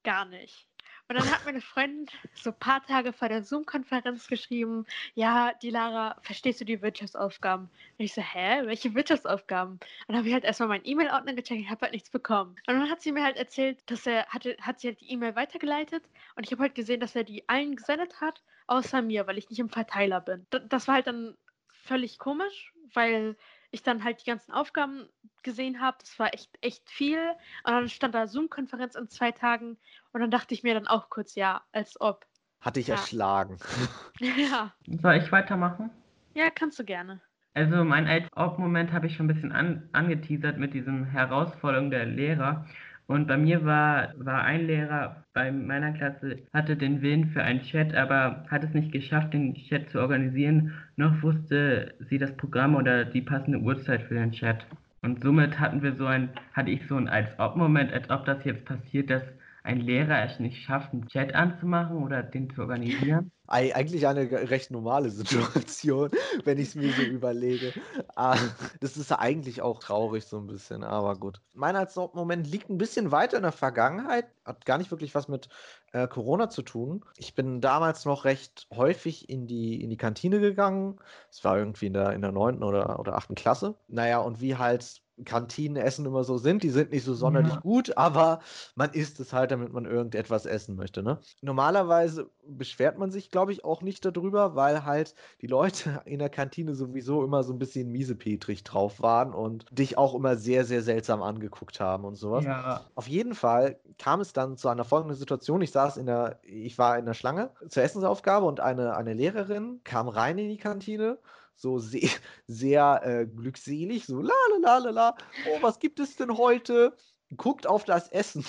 [0.03, 0.68] Gar nicht.
[1.09, 5.71] Und dann hat meine Freundin so ein paar Tage vor der Zoom-Konferenz geschrieben, ja, die
[5.71, 7.65] Lara, verstehst du die Wirtschaftsaufgaben?
[7.65, 9.73] Und ich so, hä, welche Wirtschaftsaufgaben?
[9.73, 12.51] Und dann habe ich halt erstmal meinen E-Mail-Ordner gecheckt, ich habe halt nichts bekommen.
[12.67, 15.35] Und dann hat sie mir halt erzählt, dass er hatte, hat sie halt die E-Mail
[15.35, 16.03] weitergeleitet
[16.35, 19.49] und ich habe halt gesehen, dass er die allen gesendet hat, außer mir, weil ich
[19.49, 20.45] nicht im Verteiler bin.
[20.69, 23.35] Das war halt dann völlig komisch, weil
[23.71, 25.07] ich dann halt die ganzen Aufgaben
[25.43, 25.97] gesehen habe.
[25.99, 27.19] Das war echt, echt viel.
[27.63, 29.77] Und dann stand da Zoom-Konferenz in zwei Tagen.
[30.11, 32.25] Und dann dachte ich mir dann auch kurz, ja, als ob.
[32.61, 32.95] Hatte ich Ja.
[32.95, 33.57] erschlagen.
[34.19, 34.73] ja.
[34.87, 35.91] Soll ich weitermachen?
[36.33, 37.21] Ja, kannst du gerne.
[37.53, 42.65] Also mein Als-Ob-Moment habe ich schon ein bisschen an, angeteasert mit diesen Herausforderungen der Lehrer.
[43.09, 47.63] Und bei mir war, war ein Lehrer bei meiner Klasse, hatte den Willen für einen
[47.63, 52.75] Chat, aber hat es nicht geschafft, den Chat zu organisieren, noch wusste sie das Programm
[52.75, 54.63] oder die passende Uhrzeit für den Chat.
[55.01, 58.65] Und somit hatten wir so ein, hatte ich so einen Als-Ob-Moment, als ob das jetzt
[58.65, 59.23] passiert, dass
[59.63, 63.31] ein Lehrer es nicht schafft, einen Chat anzumachen oder den zu organisieren.
[63.49, 66.09] Ei- Eigentlich eine recht normale Situation,
[66.45, 67.73] wenn ich es mir so überlege.
[68.15, 68.37] Ah,
[68.79, 71.41] Das ist ja eigentlich auch traurig so ein bisschen, aber gut.
[71.53, 75.27] Mein als Moment liegt ein bisschen weiter in der Vergangenheit, hat gar nicht wirklich was
[75.27, 75.49] mit
[75.91, 77.03] äh, Corona zu tun.
[77.17, 80.99] Ich bin damals noch recht häufig in die, in die Kantine gegangen.
[81.31, 82.63] Es war irgendwie in der, in der 9.
[82.63, 83.35] oder, oder 8.
[83.35, 83.75] Klasse.
[83.87, 87.59] Naja, und wie halt Kantinenessen immer so sind, die sind nicht so sonderlich Ja.
[87.59, 88.39] gut, aber
[88.75, 91.03] man isst es halt, damit man irgendetwas essen möchte.
[91.03, 91.19] Ne?
[91.41, 96.29] Normalerweise beschwert man sich, glaube ich, auch nicht darüber, weil halt die Leute in der
[96.29, 100.81] Kantine sowieso immer so ein bisschen miesepetrig drauf waren und dich auch immer sehr, sehr
[100.81, 102.43] seltsam angeguckt haben und sowas.
[102.43, 105.61] Ja, Auf jeden Fall kam es dann zu einer folgenden Situation.
[105.61, 109.81] Ich saß in der, ich war in der Schlange zur Essensaufgabe und eine, eine Lehrerin
[109.83, 111.17] kam rein in die Kantine,
[111.55, 112.09] so sehr,
[112.47, 115.15] sehr äh, glückselig, so la la la la la,
[115.51, 116.93] oh, was gibt es denn heute?
[117.37, 118.43] Guckt auf das Essen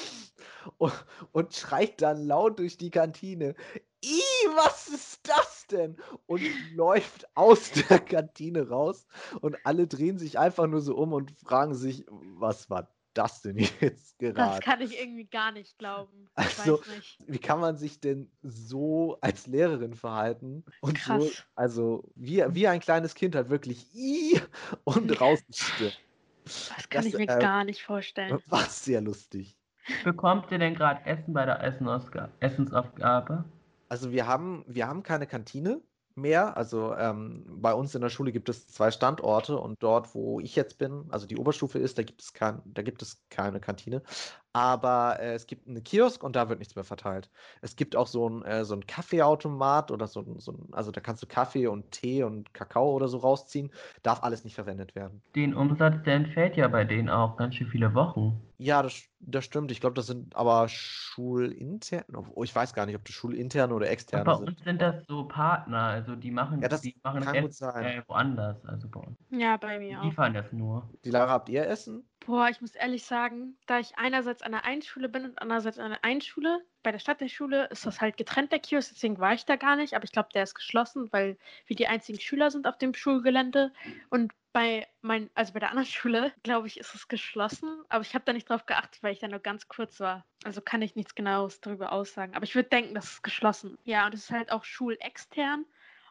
[0.78, 0.92] und,
[1.32, 3.54] und schreit dann laut durch die Kantine.
[4.02, 5.96] Ih, was ist das denn?
[6.26, 6.42] Und
[6.74, 9.06] läuft aus der Kantine raus
[9.40, 13.58] und alle drehen sich einfach nur so um und fragen sich, was war das denn
[13.58, 14.60] jetzt Das gerade?
[14.60, 16.28] kann ich irgendwie gar nicht glauben.
[16.38, 17.18] Ich Also, weiß nicht.
[17.26, 20.64] Wie kann man sich denn so als Lehrerin verhalten?
[20.80, 21.44] Und so, Krass.
[21.56, 24.40] also wie, wie ein kleines Kind halt wirklich "Ih"
[24.84, 25.98] und rausstürmt.
[26.44, 28.40] Das kann das, ich mir äh, gar nicht vorstellen.
[28.46, 29.56] War sehr lustig.
[30.04, 33.44] bekommt ihr denn gerade Essen bei der Essenausga- Essensaufgabe?
[33.90, 35.82] Also wir haben, wir haben keine Kantine
[36.14, 36.56] mehr.
[36.56, 40.54] Also ähm, bei uns in der Schule gibt es zwei Standorte und dort, wo ich
[40.54, 44.02] jetzt bin, also die Oberstufe ist, da gibt es kein, da gibt es keine Kantine.
[44.52, 47.30] Aber äh, es gibt einen Kiosk und da wird nichts mehr verteilt.
[47.62, 50.90] Es gibt auch so ein, äh, so ein Kaffeeautomat oder so ein, so ein, also
[50.90, 53.72] da kannst du Kaffee und Tee und Kakao oder so rausziehen.
[54.02, 55.22] Darf alles nicht verwendet werden.
[55.34, 58.40] Den Umsatz, der entfällt ja bei denen auch ganz schön viele Wochen.
[58.58, 59.70] Ja, das, das stimmt.
[59.72, 62.04] Ich glaube, das sind aber schulintern.
[62.34, 64.48] Oh, ich weiß gar nicht, ob das schulinterne oder Und externe bei sind.
[64.48, 67.54] uns sind das so Partner, also die machen, Ja, das die machen kann das gut
[67.54, 67.84] sein.
[67.84, 69.18] äh, woanders, also bei uns.
[69.30, 70.04] Ja, bei Die mir auch.
[70.04, 70.88] liefern das nur.
[71.04, 72.09] Die Lara, habt ihr Essen?
[72.26, 75.78] Boah, ich muss ehrlich sagen, da ich einerseits an der einen Schule bin und andererseits
[75.78, 78.90] an der einen Schule, bei der Stadt der Schule ist das halt getrennt, der Kiosk,
[78.92, 81.86] deswegen war ich da gar nicht, aber ich glaube, der ist geschlossen, weil wir die
[81.86, 83.72] einzigen Schüler sind auf dem Schulgelände.
[84.10, 88.14] Und bei mein, also bei der anderen Schule, glaube ich, ist es geschlossen, aber ich
[88.14, 90.26] habe da nicht drauf geachtet, weil ich da nur ganz kurz war.
[90.44, 92.34] Also kann ich nichts genaues darüber aussagen.
[92.34, 93.78] Aber ich würde denken, das ist geschlossen.
[93.84, 95.64] Ja, und es ist halt auch schulextern.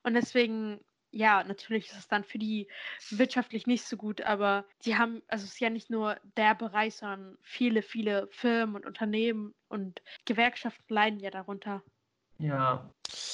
[0.04, 0.80] Und deswegen,
[1.12, 2.67] ja, natürlich ist es dann für die
[3.10, 6.95] wirtschaftlich nicht so gut, aber die haben, also es ist ja nicht nur der Bereich,
[6.95, 11.84] sondern viele, viele Firmen und Unternehmen und Gewerkschaften leiden ja darunter.
[12.39, 12.89] Ja,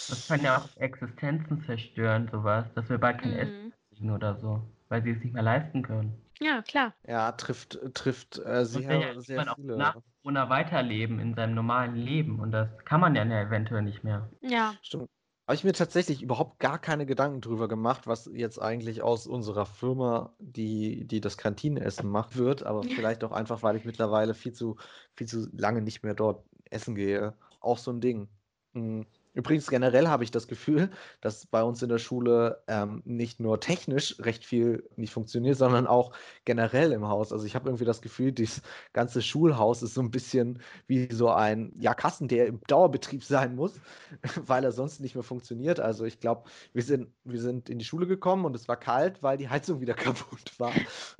[0.08, 3.74] das kann ja auch Existenzen zerstören, sowas, dass wir bald kein Essen Mhm.
[3.90, 6.22] kriegen oder so, weil sie es nicht mehr leisten können.
[6.40, 6.94] Ja, klar.
[7.08, 9.78] Ja, trifft, trifft äh, sehr, ja sehr irgendwann auch viele.
[9.78, 14.30] nach Corona weiterleben in seinem normalen Leben und das kann man ja eventuell nicht mehr.
[14.42, 14.76] Ja.
[14.82, 15.10] Stimmt.
[15.48, 19.68] Habe ich mir tatsächlich überhaupt gar keine Gedanken drüber gemacht, was jetzt eigentlich aus unserer
[19.68, 22.64] Firma, die, die das Kantinenessen macht, wird.
[22.64, 24.78] Aber vielleicht auch einfach, weil ich mittlerweile viel zu,
[25.14, 27.36] viel zu lange nicht mehr dort essen gehe.
[27.60, 28.28] Auch so ein Ding.
[28.74, 29.06] Hm.
[29.36, 33.60] Übrigens, generell habe ich das Gefühl, dass bei uns in der Schule ähm, nicht nur
[33.60, 36.14] technisch recht viel nicht funktioniert, sondern auch
[36.46, 37.34] generell im Haus.
[37.34, 38.62] Also ich habe irgendwie das Gefühl, das
[38.94, 43.56] ganze Schulhaus ist so ein bisschen wie so ein ja, Kassen, der im Dauerbetrieb sein
[43.56, 43.74] muss,
[44.46, 45.82] weil er sonst nicht mehr funktioniert.
[45.82, 49.22] Also ich glaube, wir sind, wir sind in die Schule gekommen und es war kalt,
[49.22, 50.72] weil die Heizung wieder kaputt war.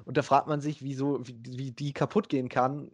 [0.06, 2.92] Und da fragt man sich, wieso, wie, wie die kaputt gehen kann,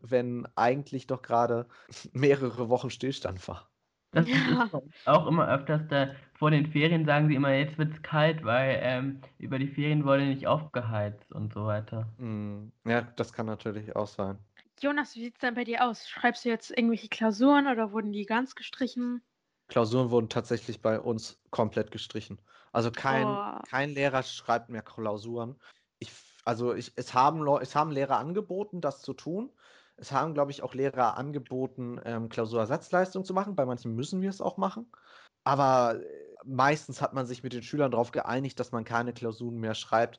[0.00, 1.66] wenn eigentlich doch gerade
[2.12, 3.71] mehrere Wochen Stillstand war.
[4.12, 4.64] Das ja.
[4.64, 6.10] ist auch immer öfters da
[6.42, 10.04] vor den Ferien sagen sie immer, jetzt wird es kalt, weil ähm, über die Ferien
[10.04, 12.08] wurde nicht aufgeheizt und so weiter.
[12.18, 14.38] Mm, ja, das kann natürlich auch sein.
[14.80, 16.08] Jonas, wie sieht es denn bei dir aus?
[16.08, 19.22] Schreibst du jetzt irgendwelche Klausuren oder wurden die ganz gestrichen?
[19.68, 22.40] Klausuren wurden tatsächlich bei uns komplett gestrichen.
[22.72, 23.60] Also kein, oh.
[23.70, 25.54] kein Lehrer schreibt mehr Klausuren.
[26.00, 26.10] Ich,
[26.44, 29.52] also ich, es, haben, es haben Lehrer angeboten, das zu tun.
[30.02, 33.54] Es haben, glaube ich, auch Lehrer angeboten, ähm, Klausurersatzleistung zu machen.
[33.54, 34.90] Bei manchen müssen wir es auch machen.
[35.44, 36.04] Aber äh,
[36.44, 40.18] meistens hat man sich mit den Schülern darauf geeinigt, dass man keine Klausuren mehr schreibt.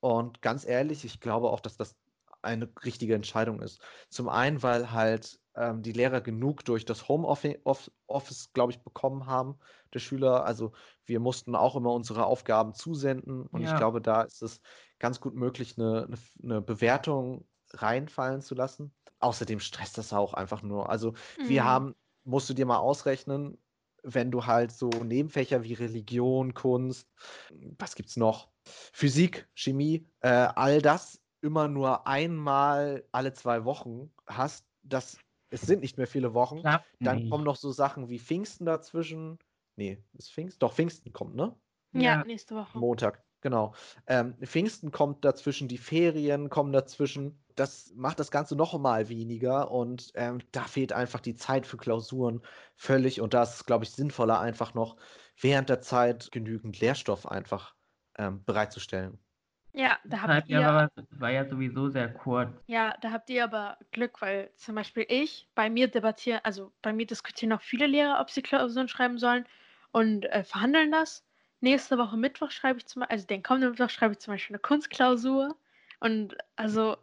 [0.00, 1.96] Und ganz ehrlich, ich glaube auch, dass das
[2.42, 3.80] eine richtige Entscheidung ist.
[4.10, 9.58] Zum einen, weil halt ähm, die Lehrer genug durch das Homeoffice, glaube ich, bekommen haben,
[9.94, 10.44] der Schüler.
[10.44, 10.72] Also
[11.06, 13.46] wir mussten auch immer unsere Aufgaben zusenden.
[13.46, 13.72] Und ja.
[13.72, 14.60] ich glaube, da ist es
[14.98, 18.92] ganz gut möglich, eine, eine, eine Bewertung reinfallen zu lassen.
[19.20, 20.88] Außerdem stresst das auch einfach nur.
[20.90, 21.48] Also mhm.
[21.48, 23.58] wir haben, musst du dir mal ausrechnen,
[24.02, 27.08] wenn du halt so Nebenfächer wie Religion, Kunst,
[27.78, 28.50] was gibt's noch?
[28.92, 35.18] Physik, Chemie, äh, all das immer nur einmal alle zwei Wochen hast, das
[35.50, 36.60] es sind nicht mehr viele Wochen.
[36.60, 37.28] Klar, Dann nee.
[37.28, 39.38] kommen noch so Sachen wie Pfingsten dazwischen.
[39.76, 40.58] Nee, ist Pfingsten?
[40.58, 41.56] Doch, Pfingsten kommt, ne?
[41.92, 42.78] Ja, nächste Woche.
[42.78, 43.74] Montag, genau.
[44.08, 49.70] Ähm, Pfingsten kommt dazwischen, die Ferien kommen dazwischen das macht das Ganze noch mal weniger
[49.70, 52.42] und ähm, da fehlt einfach die Zeit für Klausuren
[52.74, 54.96] völlig und da ist es, glaube ich, sinnvoller, einfach noch
[55.40, 57.74] während der Zeit genügend Lehrstoff einfach
[58.18, 59.18] ähm, bereitzustellen.
[59.72, 60.60] Ja, da habt ihr.
[60.60, 62.50] Ja, war, war ja sowieso sehr kurz.
[62.66, 66.92] Ja, da habt ihr aber Glück, weil zum Beispiel ich, bei mir debattiere, also bei
[66.92, 69.46] mir diskutieren auch viele Lehrer, ob sie Klausuren schreiben sollen
[69.92, 71.25] und äh, verhandeln das.
[71.60, 74.54] Nächste Woche Mittwoch schreibe ich zum Beispiel, also den kommenden Mittwoch schreibe ich zum Beispiel
[74.54, 75.56] eine Kunstklausur.
[76.00, 76.96] Und also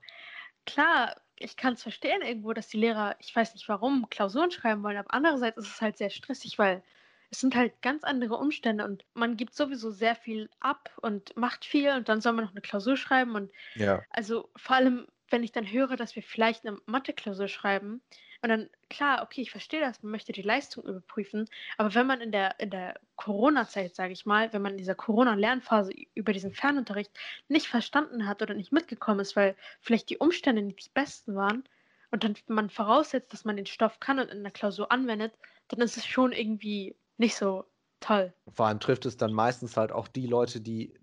[0.66, 4.84] klar, ich kann es verstehen irgendwo, dass die Lehrer, ich weiß nicht warum, Klausuren schreiben
[4.84, 6.84] wollen, aber andererseits ist es halt sehr stressig, weil
[7.32, 11.66] es sind halt ganz andere Umstände und man gibt sowieso sehr viel ab und macht
[11.66, 14.04] viel und dann soll man noch eine Klausur schreiben und ja.
[14.12, 18.02] also vor allem, wenn ich dann höre, dass wir vielleicht eine Mathe-Klausur schreiben,
[18.44, 22.20] und dann, klar, okay, ich verstehe das, man möchte die Leistung überprüfen, aber wenn man
[22.20, 26.54] in der, in der Corona-Zeit, sage ich mal, wenn man in dieser Corona-Lernphase über diesen
[26.54, 27.12] Fernunterricht
[27.48, 31.64] nicht verstanden hat oder nicht mitgekommen ist, weil vielleicht die Umstände nicht die besten waren
[32.12, 35.32] und dann man voraussetzt, dass man den Stoff kann und in der Klausur anwendet,
[35.70, 37.64] dann ist es schon irgendwie nicht so
[38.02, 38.34] toll.
[38.54, 40.94] Vor allem trifft es dann meistens halt auch die Leute, die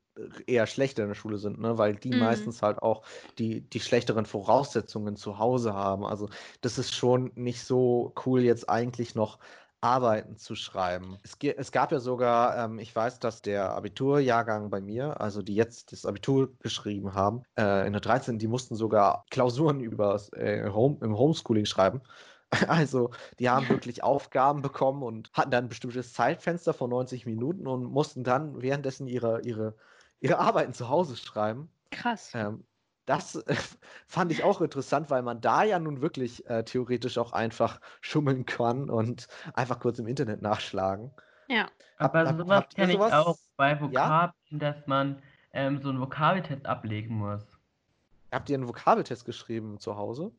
[0.47, 1.79] eher schlechter in der Schule sind, ne?
[1.79, 2.21] weil die mhm.
[2.21, 3.03] meistens halt auch
[3.39, 6.05] die, die schlechteren Voraussetzungen zu Hause haben.
[6.05, 6.29] Also
[6.61, 9.39] das ist schon nicht so cool, jetzt eigentlich noch
[9.83, 11.17] Arbeiten zu schreiben.
[11.23, 15.55] Es, es gab ja sogar, ähm, ich weiß, dass der Abiturjahrgang bei mir, also die
[15.55, 20.69] jetzt das Abitur geschrieben haben, äh, in der 13, die mussten sogar Klausuren über äh,
[20.69, 22.03] Home, im Homeschooling schreiben.
[22.67, 27.69] Also, die haben wirklich Aufgaben bekommen und hatten dann ein bestimmtes Zeitfenster von 90 Minuten
[27.69, 29.77] und mussten dann währenddessen ihre, ihre
[30.21, 31.71] ihre Arbeiten zu Hause schreiben.
[31.91, 32.31] Krass.
[32.35, 32.65] Ähm,
[33.07, 33.55] das äh,
[34.07, 38.47] fand ich auch interessant, weil man da ja nun wirklich äh, theoretisch auch einfach schummeln
[38.47, 41.11] kann und einfach kurz im Internet nachschlagen.
[41.49, 41.69] Ja.
[41.99, 44.33] Aber hab, sowas kenne ich auch bei Vokabeln, ja?
[44.51, 45.21] dass man
[45.53, 47.45] ähm, so einen Vokabeltest ablegen muss.
[48.31, 50.31] Habt ihr einen Vokabeltest geschrieben zu Hause?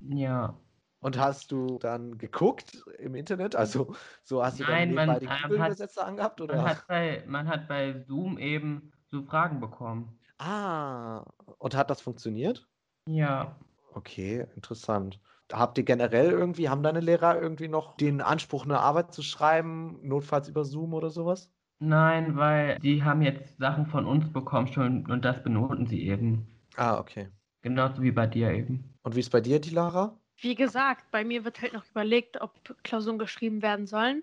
[0.00, 0.54] Ja.
[1.00, 3.56] Und hast du dann geguckt im Internet?
[3.56, 6.40] Also so hast du Nein, dann nebenbei den Google-Übersetzer angehabt?
[6.40, 6.56] Oder?
[6.56, 10.18] Man hat, bei, man hat bei Zoom eben so Fragen bekommen.
[10.38, 11.24] Ah,
[11.58, 12.68] und hat das funktioniert?
[13.06, 13.56] Ja.
[13.92, 15.20] Okay, interessant.
[15.52, 19.98] Habt ihr generell irgendwie, haben deine Lehrer irgendwie noch den Anspruch, eine Arbeit zu schreiben,
[20.02, 21.50] notfalls über Zoom oder sowas?
[21.80, 26.46] Nein, weil die haben jetzt Sachen von uns bekommen schon und das benoten sie eben.
[26.76, 27.28] Ah, okay.
[27.62, 28.94] Genauso wie bei dir eben.
[29.02, 30.16] Und wie ist bei dir, die Lara?
[30.40, 34.22] Wie gesagt, bei mir wird halt noch überlegt, ob Klausuren geschrieben werden sollen.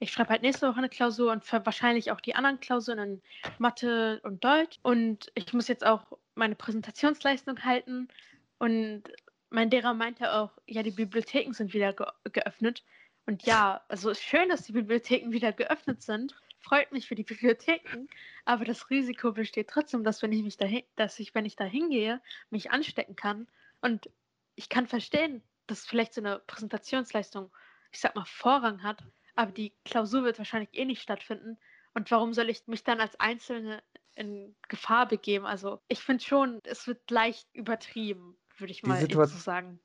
[0.00, 3.22] Ich schreibe halt nächste Woche eine Klausur und wahrscheinlich auch die anderen Klausuren in
[3.58, 4.78] Mathe und Deutsch.
[4.82, 8.08] Und ich muss jetzt auch meine Präsentationsleistung halten.
[8.58, 9.04] Und
[9.50, 12.84] mein Lehrer meinte auch, ja, die Bibliotheken sind wieder ge geöffnet.
[13.26, 16.34] Und ja, also ist schön, dass die Bibliotheken wieder geöffnet sind.
[16.60, 18.08] Freut mich für die Bibliotheken.
[18.44, 21.64] Aber das Risiko besteht trotzdem, dass wenn ich mich dahin, dass ich, wenn ich da
[21.64, 23.48] hingehe, mich anstecken kann.
[23.80, 24.08] Und
[24.54, 27.50] ich kann verstehen, dass vielleicht so eine Präsentationsleistung,
[27.92, 29.02] ich sag mal, Vorrang hat.
[29.38, 31.58] Aber die Klausur wird wahrscheinlich eh nicht stattfinden.
[31.94, 33.84] Und warum soll ich mich dann als Einzelne
[34.16, 35.46] in Gefahr begeben?
[35.46, 39.78] Also ich finde schon, es wird leicht übertrieben, würde ich Die mal so sagen.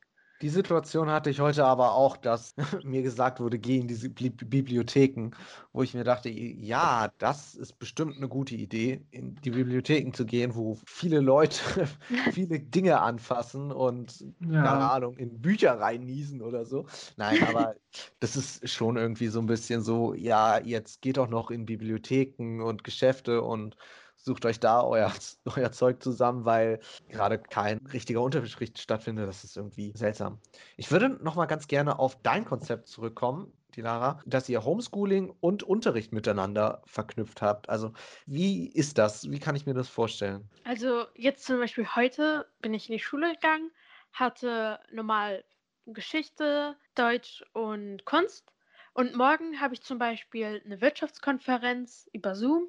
[0.43, 2.53] Die Situation hatte ich heute aber auch, dass
[2.83, 5.31] mir gesagt wurde, geh in diese Bli Bibliotheken,
[5.71, 10.25] wo ich mir dachte, ja, das ist bestimmt eine gute Idee, in die Bibliotheken zu
[10.25, 11.87] gehen, wo viele Leute
[12.27, 14.25] viele Dinge anfassen und,
[14.61, 14.87] keine Ja.
[14.87, 16.87] Ahnung, in Bücher reinniesen oder so.
[17.15, 17.75] Nein, aber
[18.19, 22.61] das ist schon irgendwie so ein bisschen so, ja, jetzt geht doch noch in Bibliotheken
[22.61, 23.77] und Geschäfte und
[24.23, 25.11] sucht euch da euer,
[25.55, 29.27] euer Zeug zusammen, weil gerade kein richtiger Unterricht stattfindet.
[29.27, 30.39] Das ist irgendwie seltsam.
[30.77, 35.63] Ich würde noch mal ganz gerne auf dein Konzept zurückkommen, Dilara, dass ihr Homeschooling und
[35.63, 37.69] Unterricht miteinander verknüpft habt.
[37.69, 37.91] Also
[38.25, 39.29] wie ist das?
[39.29, 40.49] Wie kann ich mir das vorstellen?
[40.63, 43.71] Also jetzt zum Beispiel heute bin ich in die Schule gegangen,
[44.13, 45.43] hatte normal
[45.85, 48.53] Geschichte, Deutsch und Kunst.
[48.93, 52.67] Und morgen habe ich zum Beispiel eine Wirtschaftskonferenz über Zoom.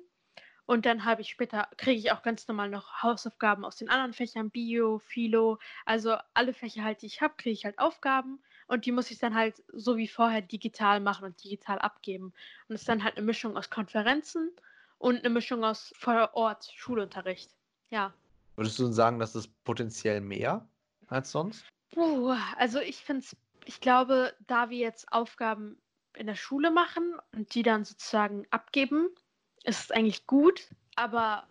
[0.66, 4.14] Und dann habe ich später, kriege ich auch ganz normal noch Hausaufgaben aus den anderen
[4.14, 8.86] Fächern, Bio, Philo, also alle Fächer halt, die ich habe, kriege ich halt Aufgaben und
[8.86, 12.32] die muss ich dann halt so wie vorher digital machen und digital abgeben.
[12.68, 14.50] Und es ist dann halt eine Mischung aus Konferenzen
[14.98, 17.50] und eine Mischung aus vor Ort Schulunterricht.
[17.90, 18.14] Ja.
[18.56, 20.66] Würdest du sagen, das ist potenziell mehr
[21.08, 21.66] als sonst?
[21.92, 25.78] Puh, also ich finde es, ich glaube, da wir jetzt Aufgaben
[26.14, 29.10] in der Schule machen und die dann sozusagen abgeben,
[29.64, 31.46] ist es eigentlich gut, aber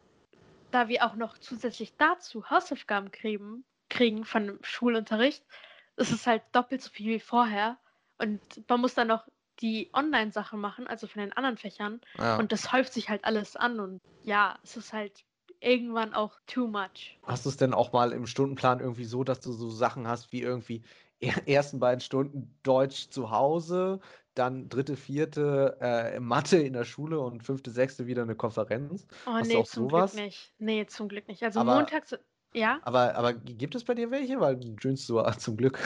[0.71, 5.43] da wir auch noch zusätzlich dazu Hausaufgaben kriegen, kriegen von dem Schulunterricht,
[5.97, 7.77] ist es halt doppelt so viel wie vorher.
[8.17, 9.27] Und man muss dann noch
[9.59, 12.01] die Online-Sachen machen, also von den anderen Fächern.
[12.17, 12.37] Ja.
[12.37, 13.79] Und das häuft sich halt alles an.
[13.79, 15.23] Und ja, es ist halt
[15.59, 17.19] irgendwann auch too much.
[17.23, 20.31] Hast du es denn auch mal im Stundenplan irgendwie so, dass du so Sachen hast
[20.31, 20.83] wie irgendwie
[21.19, 23.99] er- ersten beiden Stunden Deutsch zu Hause,
[24.35, 29.07] dann dritte, vierte äh, Mathe in der Schule und fünfte, sechste wieder eine Konferenz?
[29.25, 30.13] Oh Hast nee, zum sowas?
[30.13, 30.53] Glück nicht.
[30.57, 31.43] Nee, zum Glück nicht.
[31.43, 32.15] Also Aber- montags,
[32.53, 32.79] ja?
[32.83, 34.39] Aber, aber gibt es bei dir welche?
[34.39, 35.79] Weil du dünst so zum Glück.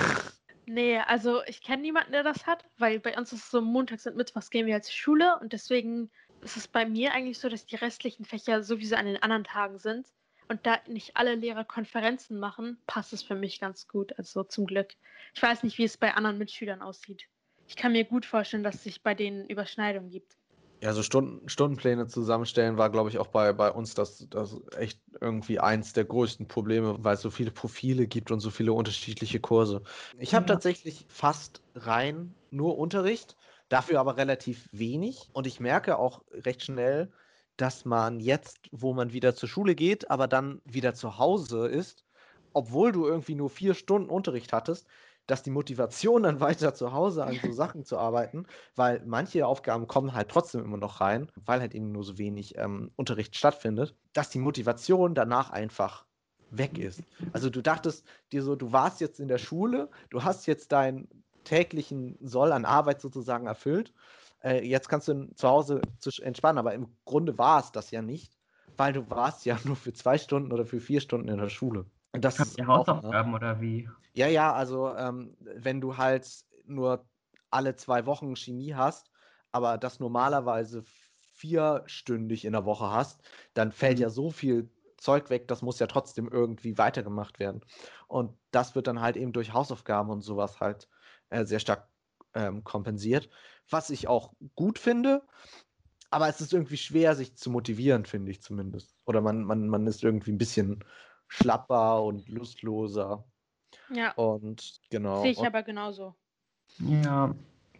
[0.66, 4.06] Nee, also ich kenne niemanden, der das hat, weil bei uns ist es so, montags
[4.06, 7.66] und mittwochs gehen wir zur Schule und deswegen ist es bei mir eigentlich so, dass
[7.66, 10.08] die restlichen Fächer sowieso an den anderen Tagen sind.
[10.50, 14.66] Und da nicht alle Lehrer Konferenzen machen, passt es für mich ganz gut, also zum
[14.66, 14.94] Glück.
[15.34, 17.28] Ich weiß nicht, wie es bei anderen Mitschülern aussieht.
[17.68, 20.38] Ich kann mir gut vorstellen, dass es sich bei denen Überschneidungen gibt.
[20.84, 25.02] Ja, so Stunden, Stundenpläne zusammenstellen war, glaube ich, auch bei, bei uns das, das echt
[25.20, 29.40] irgendwie eins der größten Probleme, weil es so viele Profile gibt und so viele unterschiedliche
[29.40, 29.82] Kurse.
[30.18, 30.54] Ich habe Ja.
[30.54, 33.36] tatsächlich fast rein nur Unterricht,
[33.70, 35.30] dafür aber relativ wenig.
[35.34, 37.12] Und ich merke auch recht schnell,
[37.58, 42.06] dass man jetzt, wo man wieder zur Schule geht, aber dann wieder zu Hause ist,
[42.54, 44.88] obwohl du irgendwie nur vier Stunden Unterricht hattest,
[45.28, 49.88] dass die Motivation dann weiter zu Hause an so Sachen zu arbeiten, weil manche Aufgaben
[49.88, 53.96] kommen halt trotzdem immer noch rein, weil halt eben nur so wenig ähm, Unterricht stattfindet,
[54.14, 56.06] dass die Motivation danach einfach
[56.50, 57.04] weg ist.
[57.34, 61.08] Also du dachtest dir so, du warst jetzt in der Schule, du hast jetzt deinen
[61.44, 63.94] täglichen Soll an Arbeit sozusagen erfüllt,
[64.44, 68.02] äh, jetzt kannst du zu Hause zu entspannen, aber im Grunde war es das ja
[68.02, 68.38] nicht,
[68.78, 71.86] weil du warst ja nur für zwei Stunden oder für vier Stunden in der Schule.
[72.14, 73.18] Das Habt ihr auch, ne?
[73.18, 73.90] Hausaufgaben oder wie?
[74.14, 76.28] Ja, ja, also ähm, wenn du halt
[76.66, 77.08] nur
[77.52, 79.12] alle zwei Wochen Chemie hast,
[79.52, 80.84] aber das normalerweise
[81.34, 83.22] vierstündig in der Woche hast,
[83.54, 84.04] dann fällt Mhm.
[84.04, 87.62] ja so viel Zeug weg, das muss ja trotzdem irgendwie weitergemacht werden.
[88.08, 90.90] Und das wird dann halt eben durch Hausaufgaben und sowas halt
[91.30, 91.90] äh, sehr stark
[92.34, 93.30] ähm, kompensiert,
[93.70, 95.28] was ich auch gut finde.
[96.10, 98.96] Aber es ist irgendwie schwer, sich zu motivieren, finde ich zumindest.
[99.06, 100.84] Oder man, man, man ist irgendwie ein bisschen
[101.28, 103.24] schlapper und lustloser.
[103.90, 105.22] Ja, Und genau.
[105.22, 106.16] sehe ich und aber genauso.
[106.80, 107.34] Ja,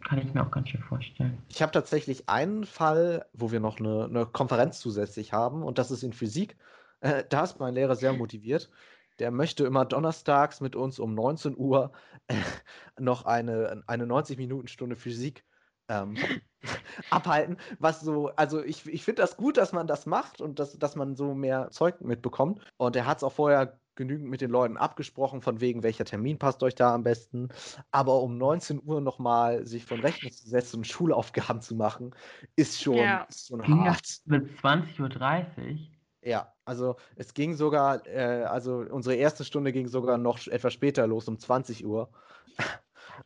[0.04, 1.42] kann ich mir auch ganz schön vorstellen.
[1.48, 5.90] ich habe tatsächlich einen Fall, wo wir noch eine, eine Konferenz zusätzlich haben, und das
[5.90, 6.56] ist in Physik.
[7.00, 8.70] Äh, da ist mein Lehrer sehr motiviert.
[9.18, 11.92] Der möchte immer donnerstags mit uns um 19 Uhr
[12.28, 12.34] äh,
[12.98, 15.44] noch eine, eine 90-Minuten-Stunde Physik
[15.88, 16.16] ähm,
[17.10, 17.56] abhalten.
[17.78, 20.96] Was so, also ich, ich finde das gut, dass man das macht und dass, dass
[20.96, 22.60] man so mehr Zeug mitbekommt.
[22.76, 26.38] Und er hat es auch vorher genügend mit den Leuten abgesprochen, von wegen, welcher Termin
[26.38, 27.48] passt euch da am besten.
[27.90, 32.14] Aber um 19 Uhr nochmal sich von Rechner zu setzen und Schulaufgaben zu machen,
[32.56, 33.22] ist schon, Ja.
[33.28, 34.20] ist schon Ging hart.
[34.24, 35.78] bis 20.30 Uhr?
[36.22, 41.06] Ja, also es ging sogar, äh, also unsere erste Stunde ging sogar noch etwas später
[41.06, 42.10] los, um 20 Uhr.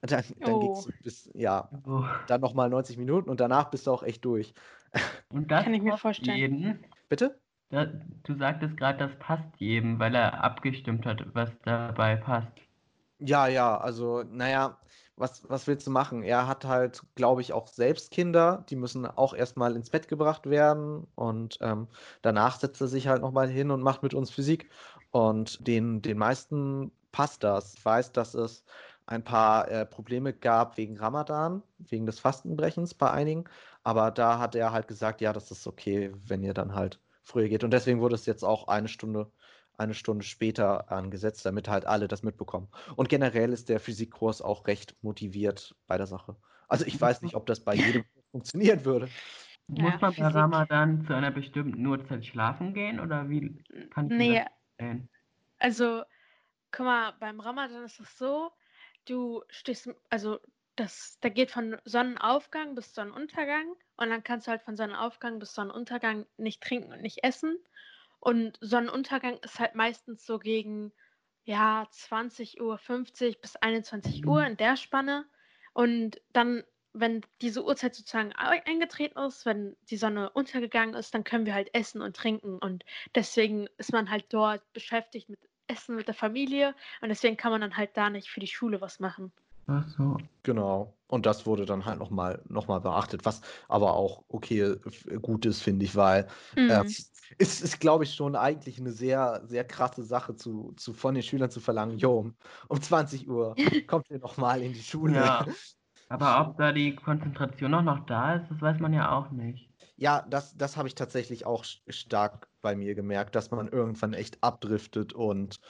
[0.01, 0.73] Dann dann Oh.
[0.73, 2.05] es bis, ja, Oh.
[2.27, 4.55] dann nochmal 90 Minuten und danach bist du auch echt durch.
[5.31, 6.37] Und das Kann ich mir vorstellen.
[6.39, 6.85] jedem.
[7.09, 7.41] Bitte?
[7.71, 12.53] Da, du sagtest gerade, das passt jedem, weil er abgestimmt hat, was dabei passt.
[13.19, 14.79] Ja, ja, also, naja,
[15.17, 16.23] was, was willst du machen?
[16.23, 20.51] Er hat halt, glaube ich, auch selbst Kinder, die müssen auch erstmal ins Bett gebracht
[20.51, 21.89] werden und ähm,
[22.23, 24.69] danach setzt er sich halt nochmal hin und macht mit uns Physik.
[25.11, 27.75] Und den, den meisten passt das.
[27.75, 28.65] Ich weiß, dass es
[29.07, 33.45] ein paar äh, Probleme gab wegen Ramadan, wegen des Fastenbrechens bei einigen,
[33.83, 37.49] aber da hat er halt gesagt, ja, das ist okay, wenn ihr dann halt früher
[37.49, 37.65] geht.
[37.65, 39.31] Und deswegen wurde es jetzt auch eine Stunde
[39.77, 42.69] eine Stunde später angesetzt, damit halt alle das mitbekommen.
[42.97, 46.37] Und generell ist der Physikkurs auch recht motiviert bei der Sache.
[46.69, 49.09] Also ich weiß nicht, ob das bei jedem funktionieren würde.
[49.69, 54.17] Ja, Muss man bei Ramadan zu einer bestimmten Uhrzeit schlafen gehen oder wie kann ich
[54.17, 54.47] nee, das
[54.79, 55.09] sehen?
[55.59, 56.03] Also,
[56.71, 58.51] guck mal, beim Ramadan ist es so,
[59.07, 60.39] du stehst, also
[60.77, 65.55] das, da geht von Sonnenaufgang bis Sonnenuntergang und dann kannst du halt von Sonnenaufgang bis
[65.55, 67.59] Sonnenuntergang nicht trinken und nicht essen.
[68.21, 70.93] Und Sonnenuntergang ist halt meistens so gegen
[71.45, 75.27] ja, 20.50 Uhr bis 21 Uhr in der Spanne.
[75.75, 81.47] Und dann, wenn diese Uhrzeit sozusagen eingetreten ist, wenn die Sonne untergegangen ist, dann können
[81.47, 82.59] wir halt essen und trinken.
[82.59, 82.85] Und
[83.15, 86.75] deswegen ist man halt dort beschäftigt mit Essen mit der Familie.
[87.01, 89.33] Und deswegen kann man dann halt da nicht für die Schule was machen.
[89.67, 90.17] Ach so.
[90.43, 90.95] Genau.
[91.07, 94.77] Und das wurde dann halt nochmal noch mal beachtet, was aber auch okay
[95.21, 96.71] gut ist, finde ich, weil mhm.
[96.71, 96.85] äh,
[97.39, 101.23] es ist, glaube ich, schon eigentlich eine sehr, sehr krasse Sache zu, zu, von den
[101.23, 102.35] Schülern zu verlangen, jo, um,
[102.69, 103.55] um 20 Uhr
[103.87, 105.17] kommt ihr nochmal in die Schule.
[105.17, 105.47] Ja.
[106.09, 109.72] Aber ob da die Konzentration auch noch da ist, das weiß man ja auch nicht.
[110.03, 114.43] Ja, das, das habe ich tatsächlich auch stark bei mir gemerkt, dass man irgendwann echt
[114.43, 115.61] abdriftet und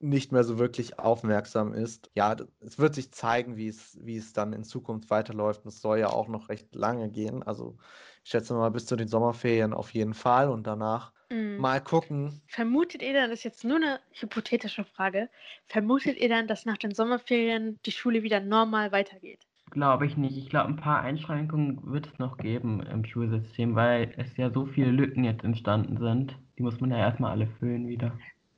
[0.00, 2.10] nicht mehr so wirklich aufmerksam ist.
[2.16, 5.64] Ja, es wird sich zeigen, wie es, wie es dann in Zukunft weiterläuft.
[5.64, 7.44] Und es soll ja auch noch recht lange gehen.
[7.44, 7.76] Also
[8.24, 11.58] ich schätze mal bis zu den Sommerferien auf jeden Fall und danach mm.
[11.58, 12.42] mal gucken.
[12.48, 15.30] Vermutet ihr dann, das ist jetzt nur eine hypothetische Frage,
[15.68, 19.47] vermutet ihr dann, dass nach den Sommerferien die Schule wieder normal weitergeht?
[19.70, 20.36] Glaube ich nicht.
[20.36, 24.66] Ich glaube, ein paar Einschränkungen wird es noch geben im Schulsystem, weil es ja so
[24.66, 26.36] viele Lücken jetzt entstanden sind.
[26.56, 28.12] Die muss man ja erstmal alle füllen wieder.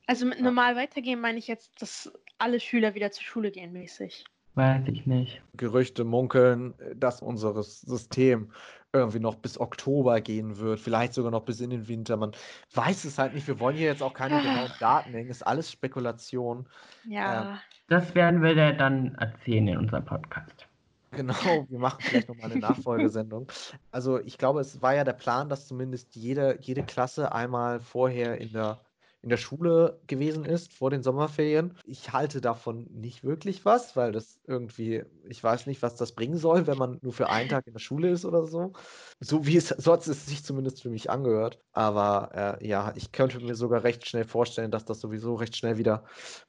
[0.06, 4.24] Also mit normal weitergehen meine ich jetzt, dass alle Schüler wieder zur Schule gehen mäßig.
[4.54, 5.42] Weiß ich nicht.
[5.56, 8.50] Gerüchte munkeln, dass unser System
[8.92, 12.16] irgendwie noch bis Oktober gehen wird, vielleicht sogar noch bis in den Winter.
[12.16, 12.32] Man
[12.74, 13.46] weiß es halt nicht.
[13.46, 15.30] Wir wollen hier jetzt auch keine genauen Daten hängen.
[15.30, 16.66] Ist alles Spekulation.
[17.04, 17.52] Ja.
[17.52, 17.58] Ähm,
[17.88, 20.66] das werden wir dann erzählen in unserem Podcast.
[21.12, 23.50] Genau, wir machen vielleicht nochmal eine Nachfolgesendung.
[23.90, 28.38] Also ich glaube, es war ja der Plan, dass zumindest jede, jede Klasse einmal vorher
[28.38, 28.80] in der
[29.22, 31.76] in der Schule gewesen ist vor den Sommerferien.
[31.84, 36.38] Ich halte davon nicht wirklich was, weil das irgendwie, ich weiß nicht, was das bringen
[36.38, 38.72] soll, wenn man nur für einen Tag in der Schule ist oder so.
[39.20, 41.58] So wie es sonst es sich zumindest für mich angehört.
[41.72, 45.76] Aber äh, ja, ich könnte mir sogar recht schnell vorstellen, dass das sowieso recht schnell
[45.76, 46.04] wieder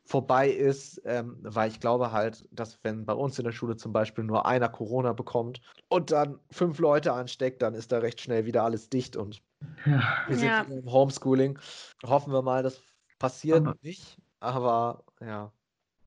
[0.05, 3.91] vorbei ist, ähm, weil ich glaube halt, dass wenn bei uns in der Schule zum
[3.91, 8.45] Beispiel nur einer Corona bekommt und dann fünf Leute ansteckt, dann ist da recht schnell
[8.45, 9.41] wieder alles dicht und
[9.85, 10.01] ja.
[10.27, 10.61] Wir sind ja.
[10.61, 11.59] im Homeschooling.
[12.03, 12.81] Hoffen wir mal, das
[13.19, 14.17] passiert aber, nicht.
[14.39, 15.51] Aber ja.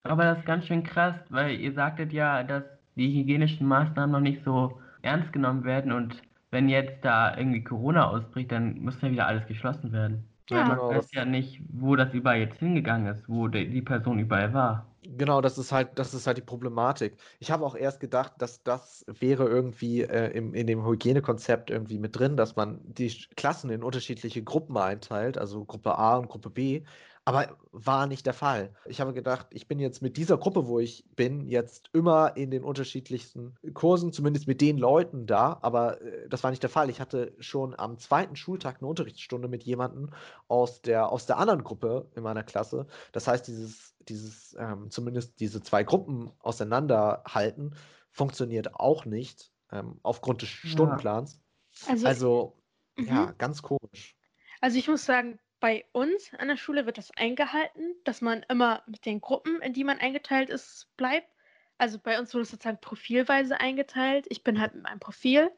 [0.02, 2.64] Aber das ist ganz schön krass, weil ihr sagtet ja, dass
[2.96, 8.08] die hygienischen Maßnahmen noch nicht so ernst genommen werden und wenn jetzt da irgendwie Corona
[8.08, 10.28] ausbricht, dann muss ja wieder alles geschlossen werden.
[10.50, 10.64] Ja.
[10.64, 14.18] Man genau, weiß ja nicht, wo das überall jetzt hingegangen ist, wo die, die Person
[14.18, 14.94] überall war.
[15.06, 17.18] Genau, das ist halt, das ist halt die Problematik.
[17.38, 21.98] Ich habe auch erst gedacht, dass das wäre irgendwie äh, im, in dem Hygienekonzept irgendwie
[21.98, 26.48] mit drin, dass man die Klassen in unterschiedliche Gruppen einteilt, also Gruppe A und Gruppe
[26.48, 26.84] B,
[27.24, 28.74] aber war nicht der Fall.
[28.84, 32.50] Ich habe gedacht, ich bin jetzt mit dieser Gruppe, wo ich bin, jetzt immer in
[32.50, 35.58] den unterschiedlichsten Kursen, zumindest mit den Leuten da.
[35.62, 36.90] Aber äh, das war nicht der Fall.
[36.90, 40.10] Ich hatte schon am zweiten Schultag eine Unterrichtsstunde mit jemandem
[40.48, 42.86] aus der, aus der anderen Gruppe in meiner Klasse.
[43.12, 47.74] Das heißt, dieses, dieses ähm, zumindest diese zwei Gruppen auseinanderhalten,
[48.10, 51.40] funktioniert auch nicht ähm, aufgrund des Stundenplans.
[51.86, 51.92] Ja.
[51.92, 52.62] Also, also
[52.98, 53.38] ja, mhm.
[53.38, 54.14] ganz komisch.
[54.60, 58.82] Also ich muss sagen, bei uns an der Schule wird das eingehalten, dass man immer
[58.86, 61.26] mit den Gruppen, in die man eingeteilt ist, bleibt.
[61.78, 64.26] Also bei uns wurde es sozusagen profilweise eingeteilt.
[64.28, 65.50] Ich bin halt mit meinem Profil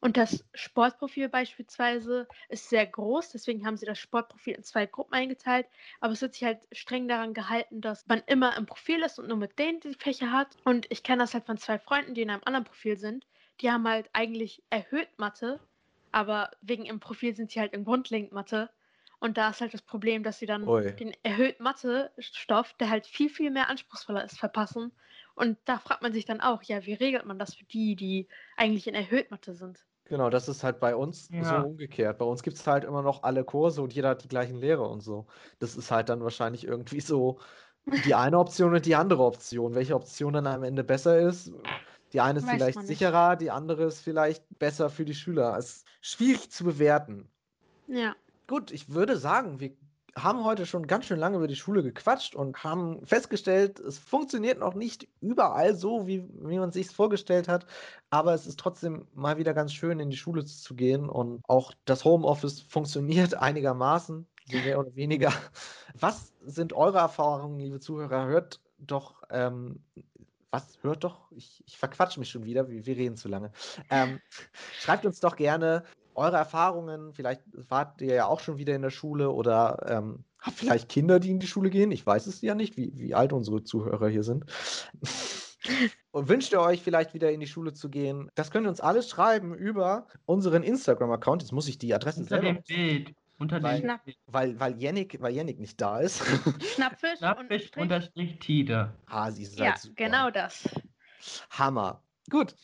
[0.00, 5.12] und das Sportprofil beispielsweise ist sehr groß, deswegen haben sie das Sportprofil in zwei Gruppen
[5.12, 5.66] eingeteilt.
[6.00, 9.28] Aber es wird sich halt streng daran gehalten, dass man immer im Profil ist und
[9.28, 10.56] nur mit denen die Fächer hat.
[10.64, 13.26] Und ich kenne das halt von zwei Freunden, die in einem anderen Profil sind.
[13.60, 15.60] Die haben halt eigentlich erhöht Mathe,
[16.12, 18.70] aber wegen im Profil sind sie halt in grundlegend Mathe.
[19.20, 20.92] Und da ist halt das Problem, dass sie dann Ui.
[20.96, 24.92] den erhöhten Mathe-Stoff, der halt viel, viel mehr anspruchsvoller ist, verpassen.
[25.34, 28.28] Und da fragt man sich dann auch, ja, wie regelt man das für die, die
[28.56, 29.84] eigentlich in erhöht Mathe sind?
[30.06, 31.60] Genau, das ist halt bei uns ja.
[31.60, 32.18] so umgekehrt.
[32.18, 34.90] Bei uns gibt es halt immer noch alle Kurse und jeder hat die gleichen Lehrer
[34.90, 35.26] und so.
[35.60, 37.38] Das ist halt dann wahrscheinlich irgendwie so
[38.04, 39.74] die eine Option und die andere Option.
[39.74, 41.52] Welche Option dann am Ende besser ist,
[42.12, 45.56] die eine ist Weiß vielleicht sicherer, die andere ist vielleicht besser für die Schüler.
[45.56, 47.30] Es ist schwierig zu bewerten.
[47.86, 48.16] Ja.
[48.50, 49.70] Gut, ich würde sagen, wir
[50.16, 54.58] haben heute schon ganz schön lange über die Schule gequatscht und haben festgestellt, es funktioniert
[54.58, 57.64] noch nicht überall so, wie, wie man sich vorgestellt hat.
[58.10, 61.08] Aber es ist trotzdem mal wieder ganz schön, in die Schule zu gehen.
[61.08, 65.32] Und auch das Homeoffice funktioniert einigermaßen, mehr oder weniger.
[65.94, 68.26] Was sind eure Erfahrungen, liebe Zuhörer?
[68.26, 69.84] Hört doch, ähm,
[70.50, 70.82] was?
[70.82, 73.52] Hört doch, ich, ich verquatsche mich schon wieder, wir, wir reden zu lange.
[73.90, 74.18] Ähm,
[74.80, 75.84] schreibt uns doch gerne
[76.14, 77.12] eure Erfahrungen.
[77.14, 81.20] Vielleicht wart ihr ja auch schon wieder in der Schule oder ähm, habt vielleicht Kinder,
[81.20, 81.90] die in die Schule gehen.
[81.92, 84.44] Ich weiß es ja nicht, wie, wie alt unsere Zuhörer hier sind.
[86.10, 88.30] Und wünscht ihr euch vielleicht wieder in die Schule zu gehen?
[88.34, 91.42] Das könnt ihr uns alles schreiben über unseren Instagram-Account.
[91.42, 93.14] Jetzt muss ich die Adresse Unter selber, dem Bild.
[93.38, 94.04] Unter Weil- dem Schnapp.
[94.04, 94.18] Bild.
[94.26, 96.18] weil, weil, Yannick, weil Yannick nicht da ist.
[96.74, 97.76] Schnappfisch, Schnappfisch Unterstrich.
[97.76, 98.92] unterstrich Tide.
[99.06, 99.94] ah, sie ist Ja, halt super.
[99.96, 100.68] genau das.
[101.50, 102.02] Hammer.
[102.30, 102.54] Gut.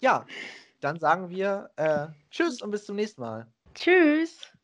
[0.00, 0.26] Ja,
[0.86, 3.48] dann sagen wir äh, Tschüss und bis zum nächsten Mal.
[3.74, 4.55] Tschüss.